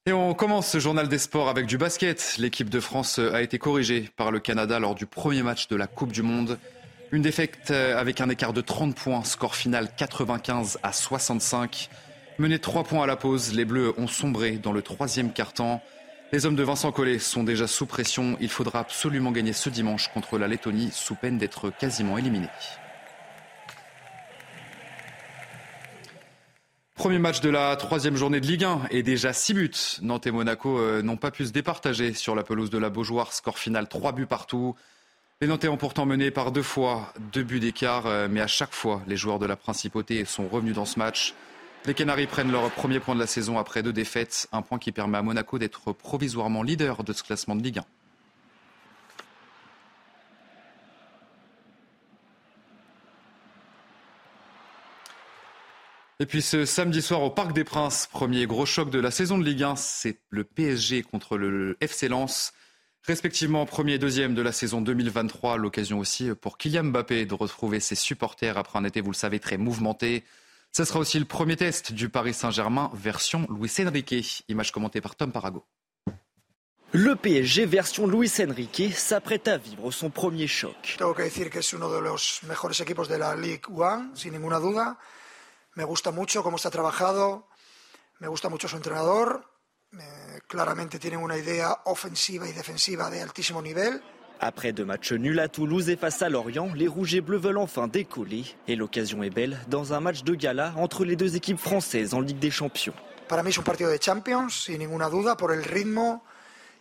Et 0.06 0.12
on 0.12 0.34
commence 0.34 0.68
ce 0.68 0.80
journal 0.80 1.08
des 1.08 1.18
sports 1.18 1.48
avec 1.48 1.66
du 1.66 1.78
basket. 1.78 2.36
L'équipe 2.38 2.70
de 2.70 2.82
France 2.82 3.20
a 3.20 3.42
été 3.42 3.58
corrigée 3.58 4.10
par 4.18 4.32
le 4.32 4.42
Canada 4.42 4.78
lors 4.78 4.96
du 4.96 5.06
premier 5.06 5.44
match 5.44 5.70
de 5.70 5.78
la 5.78 5.88
Coupe 5.88 6.12
du 6.12 6.22
Monde. 6.22 6.60
Une 7.14 7.22
défaite 7.22 7.72
euh, 7.72 7.98
avec 7.98 8.20
un 8.20 8.28
écart 8.28 8.52
de 8.52 8.60
30 8.60 8.98
points, 8.98 9.24
score 9.24 9.56
final 9.56 9.88
95 9.96 10.78
à 10.84 10.92
65. 10.92 11.90
Menés 12.38 12.60
3 12.60 12.84
points 12.84 13.04
à 13.04 13.08
la 13.08 13.16
pause, 13.16 13.54
les 13.54 13.64
Bleus 13.64 13.94
ont 13.98 14.08
sombré 14.08 14.58
dans 14.58 14.74
le 14.74 14.82
troisième 14.82 15.32
quart-temps. 15.32 15.82
Les 16.34 16.46
hommes 16.46 16.58
de 16.58 16.63
Vincent 16.63 16.92
Collet 16.92 17.18
sont 17.18 17.46
déjà 17.46 17.66
sous 17.66 17.86
pression. 17.86 18.36
Il 18.42 18.50
faudra 18.50 18.80
absolument 18.80 19.32
gagner 19.32 19.54
ce 19.54 19.70
dimanche 19.70 20.10
contre 20.13 20.38
la 20.38 20.50
Lettonie 20.50 20.89
sous 20.92 21.16
peine 21.16 21.38
d'être 21.38 21.70
quasiment 21.70 22.18
éliminés. 22.18 22.50
Premier 27.04 27.20
match 27.20 27.42
de 27.42 27.50
la 27.50 27.76
troisième 27.76 28.16
journée 28.16 28.39
de 28.39 28.48
Ligue 28.48 28.63
1 28.63 28.84
et 28.89 29.04
déjà 29.04 29.34
6 29.34 29.54
buts. 29.54 29.72
Nantes 30.04 30.26
et 30.26 30.32
Monaco 30.32 30.80
euh, 30.80 31.02
n'ont 31.02 31.18
pas 31.18 31.32
pu 31.32 31.46
se 31.46 31.52
départager 31.52 32.13
sur 32.13 32.34
la 32.34 32.44
pelouse 32.44 32.70
de 32.70 32.78
la 32.78 32.89
Beaujoire. 32.89 33.34
Score 33.34 33.60
final 33.60 33.89
3 33.89 34.13
buts 34.13 34.26
partout. 34.26 34.74
Les 35.42 35.48
Nantais 35.48 35.68
ont 35.68 35.76
pourtant 35.76 36.06
mené 36.06 36.32
par 36.32 36.54
deux 36.54 36.63
fois, 36.63 37.12
deux 37.34 37.44
buts 37.44 37.60
d'écart, 37.60 38.06
euh, 38.06 38.30
mais 38.32 38.39
à 38.39 38.48
chaque 38.48 38.72
fois, 38.72 39.02
les 39.06 39.18
joueurs 39.18 39.38
de 39.38 39.46
la 39.46 39.58
Principauté 39.58 40.24
sont 40.24 40.48
revenus 40.48 40.76
dans 40.76 40.86
ce 40.86 40.98
match. 40.98 41.34
Les 41.86 41.94
Canaries 41.94 42.26
prennent 42.26 42.54
leur 42.54 42.72
premier 42.72 43.02
point 43.02 43.16
de 43.16 43.20
la 43.20 43.28
saison 43.28 43.60
après 43.60 43.84
deux 43.84 43.92
défaites, 43.92 44.48
un 44.54 44.62
point 44.62 44.80
qui 44.80 44.94
permet 44.94 45.18
à 45.18 45.22
Monaco 45.22 45.60
d'être 45.60 45.92
provisoirement 45.92 46.63
leader 46.63 47.04
de 47.04 47.12
ce 47.12 47.22
classement 47.22 47.58
de 47.58 47.63
Ligue 47.63 47.80
1. 47.80 47.86
Et 56.24 56.26
puis 56.26 56.42
ce 56.42 56.64
samedi 56.64 57.02
soir 57.02 57.22
au 57.22 57.30
Parc 57.30 57.52
des 57.52 57.66
Princes, 57.66 58.08
premier 58.10 58.46
gros 58.46 58.66
choc 58.66 58.90
de 58.90 58.98
la 58.98 59.12
saison 59.12 59.38
de 59.38 59.44
Ligue 59.44 59.64
1, 59.64 59.76
c'est 59.76 60.22
le 60.30 60.46
PSG 60.46 61.04
contre 61.04 61.38
le 61.38 61.76
FC 61.82 62.08
Lens. 62.08 62.54
Respectivement 63.06 63.66
premier 63.66 63.96
et 63.96 63.98
deuxième 63.98 64.34
de 64.34 64.42
la 64.42 64.54
saison 64.54 64.80
2023, 64.80 65.58
l'occasion 65.58 66.00
aussi 66.00 66.30
pour 66.34 66.58
Kylian 66.58 66.86
Mbappé 66.86 67.26
de 67.26 67.34
retrouver 67.34 67.82
ses 67.82 67.96
supporters 67.96 68.58
après 68.58 68.80
un 68.80 68.86
été, 68.86 69.02
vous 69.02 69.12
le 69.12 69.18
savez, 69.18 69.42
très 69.42 69.58
mouvementé. 69.58 70.24
Ce 70.72 70.86
sera 70.86 71.00
aussi 71.00 71.20
le 71.20 71.26
premier 71.26 71.58
test 71.58 71.92
du 71.92 72.08
Paris 72.08 72.34
Saint-Germain 72.34 72.90
version 72.94 73.46
Luis 73.50 73.74
Enrique. 73.86 74.46
Image 74.48 74.72
commentée 74.72 75.02
par 75.02 75.18
Tom 75.18 75.34
Parago. 75.34 75.66
Le 76.94 77.18
PSG 77.18 77.66
version 77.66 78.08
Luis 78.08 78.32
Enrique 78.40 78.94
s'apprête 78.96 79.50
à 79.50 79.58
vivre 79.58 79.92
son 79.92 80.10
premier 80.10 80.48
choc. 80.48 80.96
Tengo 80.98 81.14
que 81.14 81.24
decir 81.24 81.50
que 81.50 81.60
es 81.60 81.74
uno 81.74 81.92
de 81.92 82.00
los 82.00 82.40
mejores 82.48 82.80
equipos 82.80 83.10
de 83.10 83.18
la 83.18 83.36
Ligue 83.36 83.68
1, 83.78 84.12
sin 84.16 84.32
ninguna 84.32 84.62
duda. 84.62 84.98
Me 85.76 85.84
gusta 85.84 86.12
mucho 86.12 86.44
cómo 86.44 86.58
está 86.58 86.70
trabajado, 86.70 87.48
me 88.20 88.28
gusta 88.28 88.48
mucho 88.48 88.68
su 88.68 88.76
entrenador, 88.76 89.44
eh, 89.92 90.40
claramente 90.48 91.00
tienen 91.00 91.20
una 91.20 91.36
idea 91.36 91.80
ofensiva 91.86 92.48
y 92.48 92.52
defensiva 92.52 93.10
de 93.10 93.22
altísimo 93.22 93.60
nivel. 93.60 94.00
Après 94.40 94.72
deux 94.72 94.86
matchs 94.86 95.14
nuls 95.14 95.40
à 95.40 95.48
Toulouse 95.48 95.90
et 95.90 95.96
face 95.96 96.22
à 96.22 96.30
Lorient, 96.30 96.70
les 96.76 96.88
Rouges 96.88 97.16
et 97.16 97.22
Bleus 97.22 97.40
veulent 97.40 97.58
enfin 97.58 97.88
décoller. 97.88 98.44
Et 98.68 98.76
l'occasion 98.76 99.24
est 99.24 99.32
belle 99.32 99.58
dans 99.68 99.94
un 99.94 100.00
match 100.00 100.24
de 100.24 100.36
gala 100.36 100.74
entre 100.78 101.06
les 101.06 101.16
deux 101.16 101.36
équipes 101.36 101.60
françaises 101.60 102.14
en 102.14 102.22
Ligue 102.22 102.40
des 102.40 102.52
Champions. 102.52 102.94
Para 103.28 103.42
mí 103.42 103.50
es 103.50 103.58
un 103.58 103.64
partido 103.64 103.90
de 103.90 103.98
Champions, 103.98 104.66
sin 104.66 104.78
ninguna 104.78 105.10
duda, 105.10 105.38
por 105.38 105.54
el 105.54 105.64
ritmo 105.64 106.24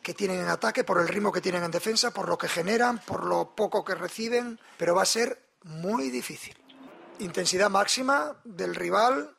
que 0.03 0.13
tienen 0.13 0.41
en 0.41 0.49
ataque, 0.49 0.85
por 0.85 1.01
el 1.01 1.09
ritmo 1.09 1.33
que 1.33 1.41
tienen 1.41 1.63
en 1.63 1.71
defensa, 1.71 2.11
por 2.11 2.29
lo 2.29 2.37
que 2.37 2.49
generan, 2.49 2.99
por 2.99 3.25
lo 3.25 3.55
poco 3.55 3.85
que 3.85 3.95
reciben, 3.95 4.59
pero 4.77 4.95
va 4.95 5.03
a 5.03 5.07
ser 5.07 5.39
muy 5.63 6.11
difícil 6.11 6.62
intensidad 7.23 7.71
máxima 7.71 8.37
del 8.45 8.75
rival. 8.75 9.31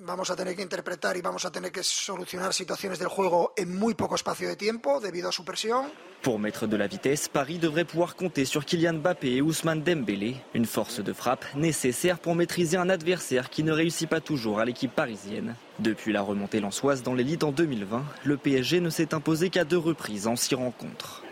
Vamos 0.00 0.30
a 0.30 0.36
tener 0.36 0.54
que 0.54 0.62
interpretar 0.62 1.16
y 1.16 1.22
vamos 1.22 1.44
a 1.44 1.50
tener 1.50 1.72
que 1.72 1.82
solucionar 1.82 2.54
situaciones 2.54 3.00
del 3.00 3.08
juego 3.08 3.52
en 3.56 3.76
muy 3.76 3.94
poco 3.94 4.14
espacio 4.14 4.48
de 4.48 4.54
tiempo 4.54 5.00
debido 5.00 5.28
a 5.28 5.32
su 5.32 5.44
presión. 5.44 5.86
Pour 6.22 6.38
mettre 6.38 6.66
de 6.68 6.76
la 6.76 6.86
vitesse, 6.86 7.28
Paris 7.28 7.58
devrait 7.58 7.84
pouvoir 7.84 8.14
compter 8.14 8.44
sur 8.44 8.64
Kylian 8.64 8.94
Mbappé 8.94 9.36
et 9.36 9.42
Ousmane 9.42 9.82
Dembélé, 9.82 10.36
une 10.54 10.66
force 10.66 11.00
de 11.00 11.12
frappe 11.12 11.44
nécessaire 11.54 12.18
pour 12.18 12.34
maîtriser 12.34 12.76
un 12.76 12.90
adversaire 12.90 13.50
qui 13.50 13.62
ne 13.62 13.72
réussit 13.72 14.08
pas 14.08 14.20
toujours 14.20 14.60
à 14.60 14.64
l'équipe 14.64 14.94
parisienne. 14.94 15.56
Depuis 15.78 16.12
la 16.12 16.22
remontée 16.22 16.60
lançoise 16.60 17.02
dans 17.02 17.14
l'élite 17.14 17.44
en 17.44 17.52
2020, 17.52 18.04
le 18.24 18.36
PSG 18.36 18.80
ne 18.80 18.90
s'est 18.90 19.14
imposé 19.14 19.50
qu'à 19.50 19.64
deux 19.64 19.78
reprises 19.78 20.26
en 20.26 20.36
six 20.36 20.54
rencontres. 20.54 21.22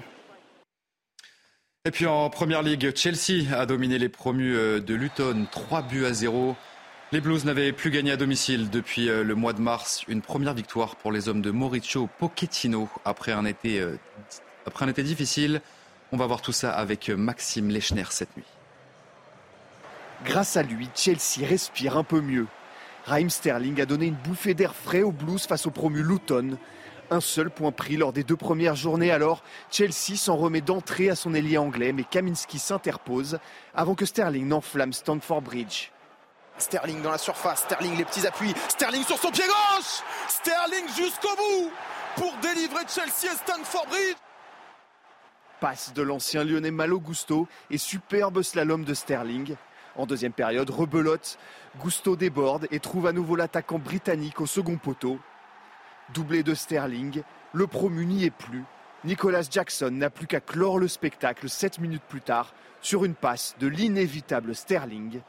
Et 1.87 1.93
puis 1.93 2.07
en 2.07 2.29
Première 2.31 2.65
Ligue, 2.65 2.93
Chelsea 2.97 3.57
a 3.57 3.65
dominé 3.65 3.97
les 3.97 4.09
promus 4.09 4.57
euh, 4.57 4.81
de 4.81 4.93
Luton 4.93 5.47
3 5.53 5.83
buts 5.83 6.05
à 6.05 6.13
0. 6.13 6.57
Les 7.13 7.21
Blues 7.21 7.45
n'avaient 7.45 7.71
plus 7.71 7.93
gagné 7.93 8.11
à 8.11 8.17
domicile 8.17 8.71
depuis 8.71 9.09
euh, 9.09 9.23
le 9.23 9.37
mois 9.37 9.53
de 9.53 9.61
mars. 9.61 10.03
Une 10.09 10.21
première 10.21 10.53
victoire 10.53 10.97
pour 10.97 11.13
les 11.13 11.29
hommes 11.29 11.43
de 11.43 11.53
Mauricio 11.53 12.09
Pochettino 12.19 12.89
après 13.05 13.31
un 13.31 13.45
été, 13.45 13.79
euh, 13.79 13.97
difficile. 14.99 15.61
On 16.11 16.17
va 16.17 16.27
voir 16.27 16.43
tout 16.43 16.51
ça 16.51 16.73
avec 16.73 17.09
Maxime 17.09 17.69
Lechner 17.69 18.07
cette 18.11 18.37
nuit. 18.37 18.47
Grâce 20.25 20.57
à 20.57 20.65
lui, 20.65 20.89
Chelsea 20.93 21.47
respire 21.49 21.97
un 21.97 22.03
peu 22.03 22.21
mieux. 22.21 22.49
Raheem 23.05 23.31
Sterling 23.31 23.81
a 23.81 23.87
donné 23.87 24.07
une 24.07 24.17
bouffée 24.17 24.55
d'air 24.55 24.75
frais 24.75 25.03
aux 25.03 25.13
Blues 25.13 25.47
face 25.47 25.67
au 25.67 25.71
promu 25.71 26.03
Luton. 26.03 26.59
Un 27.11 27.21
seul 27.21 27.51
point 27.51 27.71
pris 27.71 27.97
lors 27.97 28.13
des 28.13 28.25
deux 28.25 28.37
premières 28.37 28.75
journées 28.75 29.13
alors. 29.13 29.43
Chelsea 29.71 30.17
s'en 30.17 30.37
remet 30.37 30.61
d'entrée 30.61 31.09
à 31.09 31.15
son 31.15 31.35
ailier 31.35 31.57
anglais, 31.57 31.93
mais 31.93 32.03
Kaminski 32.03 32.59
s'interpose 32.59 33.39
avant 33.75 33.95
que 33.95 34.05
Sterling 34.05 34.49
n'enflamme 34.49 34.93
Stamford 34.93 35.43
Bridge. 35.43 35.91
Sterling 36.59 37.03
dans 37.03 37.11
la 37.11 37.19
surface, 37.19 37.61
Sterling 37.61 37.97
les 37.97 38.05
petits 38.05 38.27
appuis, 38.27 38.55
Sterling 38.69 39.05
sur 39.05 39.19
son 39.19 39.31
pied 39.31 39.45
gauche 39.45 40.03
Sterling 40.27 40.87
jusqu'au 40.97 41.37
bout 41.37 41.71
pour 42.17 42.35
délivrer 42.41 42.83
Chelsea 42.89 43.33
et 43.33 43.37
Stanford 43.37 43.87
Bridge 43.89 44.17
Passe 45.61 45.93
de 45.93 46.03
l'ancien 46.03 46.45
lyonnais 46.45 46.71
Malo 46.71 46.99
Gusto 46.99 47.47
et 47.71 47.79
superbe 47.79 48.43
slalom 48.43 48.85
de 48.85 48.95
Sterling. 48.95 49.57
En 49.97 50.07
deuxième 50.07 50.33
période, 50.33 50.69
rebelote, 50.69 51.39
Gusto 51.83 52.17
déborde 52.17 52.69
et 52.71 52.81
trouve 52.81 53.07
à 53.07 53.13
nouveau 53.13 53.37
l'attaquant 53.37 53.79
britannique 53.79 54.41
au 54.41 54.47
second 54.47 54.77
poteau. 54.77 55.19
Doublé 56.15 56.43
de 56.43 56.55
Sterling, 56.55 57.23
le 57.53 57.67
promu 57.67 58.07
n'y 58.07 58.25
est 58.25 58.31
plus. 58.31 58.65
Nicolas 59.05 59.43
Jackson 59.49 59.91
n'a 59.91 60.11
plus 60.11 60.27
qu'à 60.27 60.41
clore 60.41 60.79
le 60.79 60.89
spectacle 60.89 61.49
7 61.49 61.79
minutes 61.79 62.03
plus 62.09 62.21
tard 62.21 62.55
sur 62.81 63.05
une 63.05 63.15
passe 63.15 63.55
de 63.61 63.67
l'inévitable 63.67 64.55
Sterling. 64.55 65.21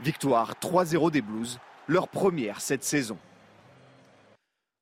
Victoire 0.00 0.54
3-0 0.60 1.10
des 1.10 1.22
Blues, 1.22 1.58
leur 1.88 2.08
première 2.08 2.60
cette 2.60 2.84
saison. 2.84 3.18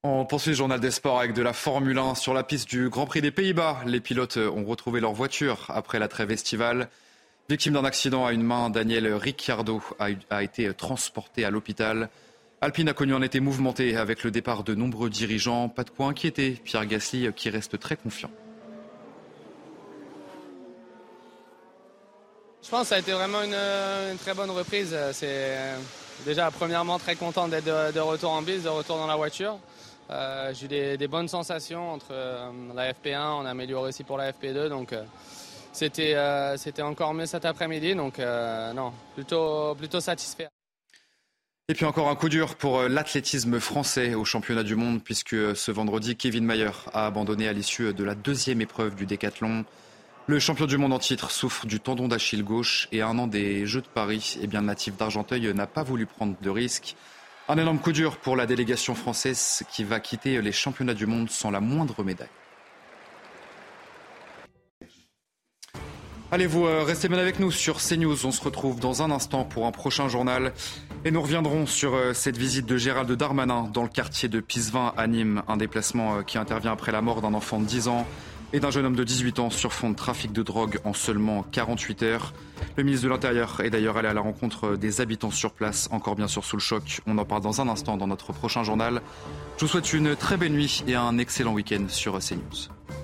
On 0.07 0.27
poursuit 0.27 0.51
le 0.51 0.57
journal 0.57 0.81
des 0.81 0.91
sports 0.91 1.19
avec 1.19 1.33
de 1.33 1.41
la 1.41 1.55
Formule 1.55 1.97
1 1.97 2.15
sur 2.15 2.35
la 2.35 2.43
piste 2.43 2.69
du 2.69 2.91
Grand 2.91 3.07
Prix 3.07 3.23
des 3.23 3.31
Pays-Bas. 3.31 3.81
Les 3.87 4.01
pilotes 4.01 4.37
ont 4.37 4.65
retrouvé 4.65 5.01
leur 5.01 5.15
voiture 5.15 5.65
après 5.69 5.99
la 5.99 6.09
trêve 6.09 6.31
estivale. 6.31 6.91
Victime 7.49 7.75
d'un 7.75 7.85
accident 7.85 8.27
à 8.27 8.33
une 8.33 8.43
main, 8.43 8.69
Daniel 8.69 9.13
Ricciardo 9.15 9.83
a, 9.99 10.43
été 10.43 10.73
transporté 10.75 11.45
à 11.47 11.51
l'hôpital. 11.51 12.11
Alpine 12.61 12.89
a 12.89 12.95
connu 12.95 13.15
un 13.15 13.23
été 13.23 13.41
mouvementé 13.41 13.97
avec 13.97 14.25
le 14.25 14.31
départ 14.31 14.65
de 14.65 14.75
nombreux 14.75 15.11
dirigeants. 15.11 15.69
Pas 15.69 15.85
de 15.85 15.91
quoi 15.91 16.07
inquiéter 16.07 16.53
Pierre 16.65 16.87
Gasly 16.87 17.33
qui 17.35 17.51
reste 17.51 17.79
très 17.79 17.97
confiant. 17.97 18.31
Je 22.63 22.71
pense 22.71 22.83
que 22.83 22.87
ça 22.87 22.95
a 22.95 22.99
été 22.99 23.13
vraiment 23.13 23.43
une, 23.43 24.17
très 24.19 24.33
bonne 24.33 24.51
reprise. 24.51 24.97
C'est 25.13 25.59
déjà 26.25 26.51
premièrement 26.51 26.99
très 26.99 27.15
content 27.15 27.47
d'être 27.47 27.67
de, 27.67 28.01
retour 28.01 28.31
en 28.31 28.41
bise, 28.41 28.65
de 28.65 28.71
retour 28.71 28.97
dans 28.97 29.07
la 29.07 29.17
voiture. 29.17 29.59
Euh, 30.11 30.53
j'ai 30.55 30.95
eu 30.95 30.97
des, 30.97 31.09
bonnes 31.09 31.29
sensations 31.29 31.93
entre 31.93 32.09
euh, 32.13 32.51
la 32.75 32.93
FP1, 32.93 33.41
on 33.41 33.47
a 33.47 33.51
amélioré 33.51 33.89
aussi 33.89 34.05
pour 34.05 34.19
la 34.19 34.33
FP2, 34.33 34.69
donc 34.69 34.93
euh, 34.93 35.03
c'était 35.73 36.17
c'était 36.57 36.83
encore 36.83 37.15
mieux 37.15 37.27
cet 37.27 37.45
après-midi, 37.45 37.95
donc 37.95 38.19
non, 38.19 38.93
plutôt 39.15 39.75
plutôt 39.75 40.01
satisfait. 40.01 40.49
Et 41.71 41.73
puis 41.73 41.87
encore 41.87 42.11
un 42.11 42.15
coup 42.15 42.29
dur 42.29 42.57
pour 42.57 42.83
l'athlétisme 42.83 43.59
français 43.59 44.15
au 44.15 44.27
championnat 44.27 44.65
du 44.65 44.77
monde, 44.77 45.03
puisque 45.03 45.57
ce 45.57 45.71
vendredi, 45.71 46.15
Kevin 46.15 46.45
Mayer 46.45 46.73
a 46.93 47.07
abandonné 47.07 47.49
à 47.49 47.55
l'issue 47.55 47.95
de 47.95 48.05
la 48.05 48.15
deuxième 48.15 48.61
épreuve 48.61 48.95
du 48.95 49.07
décathlon. 49.07 49.65
Le 50.27 50.39
champion 50.39 50.67
du 50.67 50.77
monde 50.77 50.93
en 50.93 50.99
titre 50.99 51.31
souffre 51.31 51.65
du 51.67 51.81
tendon 51.81 52.07
d'Achille 52.07 52.45
gauche 52.45 52.87
et 52.93 53.01
un 53.01 53.19
an 53.19 53.27
des 53.27 53.65
Jeux 53.65 53.81
de 53.81 53.89
Paris, 53.89 54.37
eh 54.43 54.47
bien, 54.47 54.61
le 54.61 54.67
natif 54.67 54.99
d'Argenteuil 54.99 55.55
n'a 55.55 55.67
pas 55.67 55.83
voulu 55.83 56.05
prendre 56.05 56.37
de 56.39 56.51
risque. 56.51 56.97
Un 57.49 57.57
énorme 57.57 57.79
coup 57.79 57.93
dur 57.93 58.19
pour 58.19 58.37
la 58.37 58.45
délégation 58.45 58.95
française 58.95 59.65
qui 59.73 59.85
va 59.85 60.01
quitter 60.01 60.43
les 60.43 60.53
championnats 60.53 60.93
du 60.93 61.07
monde 61.07 61.31
sans 61.31 61.51
la 61.51 61.61
moindre 61.61 62.05
médaille. 62.05 62.29
Allez, 66.35 66.49
vous 66.49 66.67
euh, 66.67 66.83
restez 66.83 67.09
bien 67.09 67.19
avec 67.19 67.39
nous 67.39 67.53
sur 67.53 67.77
CNews. 67.77 68.27
On 68.27 68.33
se 68.33 68.43
retrouve 68.43 68.81
dans 68.81 69.03
un 69.03 69.13
instant 69.13 69.45
pour 69.45 69.67
un 69.67 69.71
prochain 69.71 70.09
journal. 70.09 70.53
Et 71.05 71.13
nous 71.13 71.23
reviendrons 71.23 71.65
sur 71.65 71.95
euh, 71.95 72.13
cette 72.13 72.37
visite 72.37 72.67
de 72.67 72.77
Gérald 72.77 73.09
Darmanin 73.13 73.71
dans 73.73 73.85
le 73.85 73.89
quartier 73.89 74.29
de 74.29 74.41
Pisevin 74.41 74.93
à 74.97 75.07
Nîmes. 75.07 75.45
Un 75.47 75.57
déplacement 75.57 76.17
euh, 76.17 76.23
qui 76.23 76.37
intervient 76.37 76.73
après 76.73 76.91
la 76.91 77.03
mort 77.03 77.23
d'un 77.23 77.35
enfant 77.35 77.61
de 77.61 77.67
10 77.67 77.87
ans 77.87 78.05
et 78.53 78.59
d'un 78.59 78.73
jeune 78.73 78.85
homme 78.85 78.97
de 78.97 79.05
18 79.05 79.39
ans 79.39 79.49
sur 79.49 79.73
fond 79.73 79.91
de 79.91 79.95
trafic 79.95 80.33
de 80.33 80.43
drogue 80.43 80.81
en 80.83 80.93
seulement 80.93 81.45
48 81.53 82.03
heures. 82.03 82.33
Le 82.77 82.83
ministre 82.83 83.05
de 83.05 83.11
l'Intérieur 83.11 83.61
est 83.61 83.71
d'ailleurs 83.71 83.97
allé 83.97 84.09
à 84.09 84.13
la 84.13 84.21
rencontre 84.21 84.75
des 84.75 85.01
habitants 85.01 85.31
sur 85.31 85.53
place, 85.53 85.89
encore 85.93 86.17
bien 86.17 86.27
sûr 86.27 86.45
sous 86.45 86.57
le 86.57 86.63
choc. 86.63 87.01
On 87.07 87.17
en 87.17 87.25
parle 87.25 87.43
dans 87.43 87.61
un 87.61 87.69
instant 87.69 87.97
dans 87.97 88.09
notre 88.09 88.33
prochain 88.33 88.65
journal. 88.65 89.03
Je 89.57 89.67
vous 89.67 89.71
souhaite 89.71 89.93
une 89.93 90.17
très 90.17 90.37
belle 90.37 90.53
nuit 90.53 90.83
et 90.89 90.97
un 90.97 91.17
excellent 91.19 91.53
week-end 91.53 91.85
sur 91.87 92.19
CNews. 92.19 93.04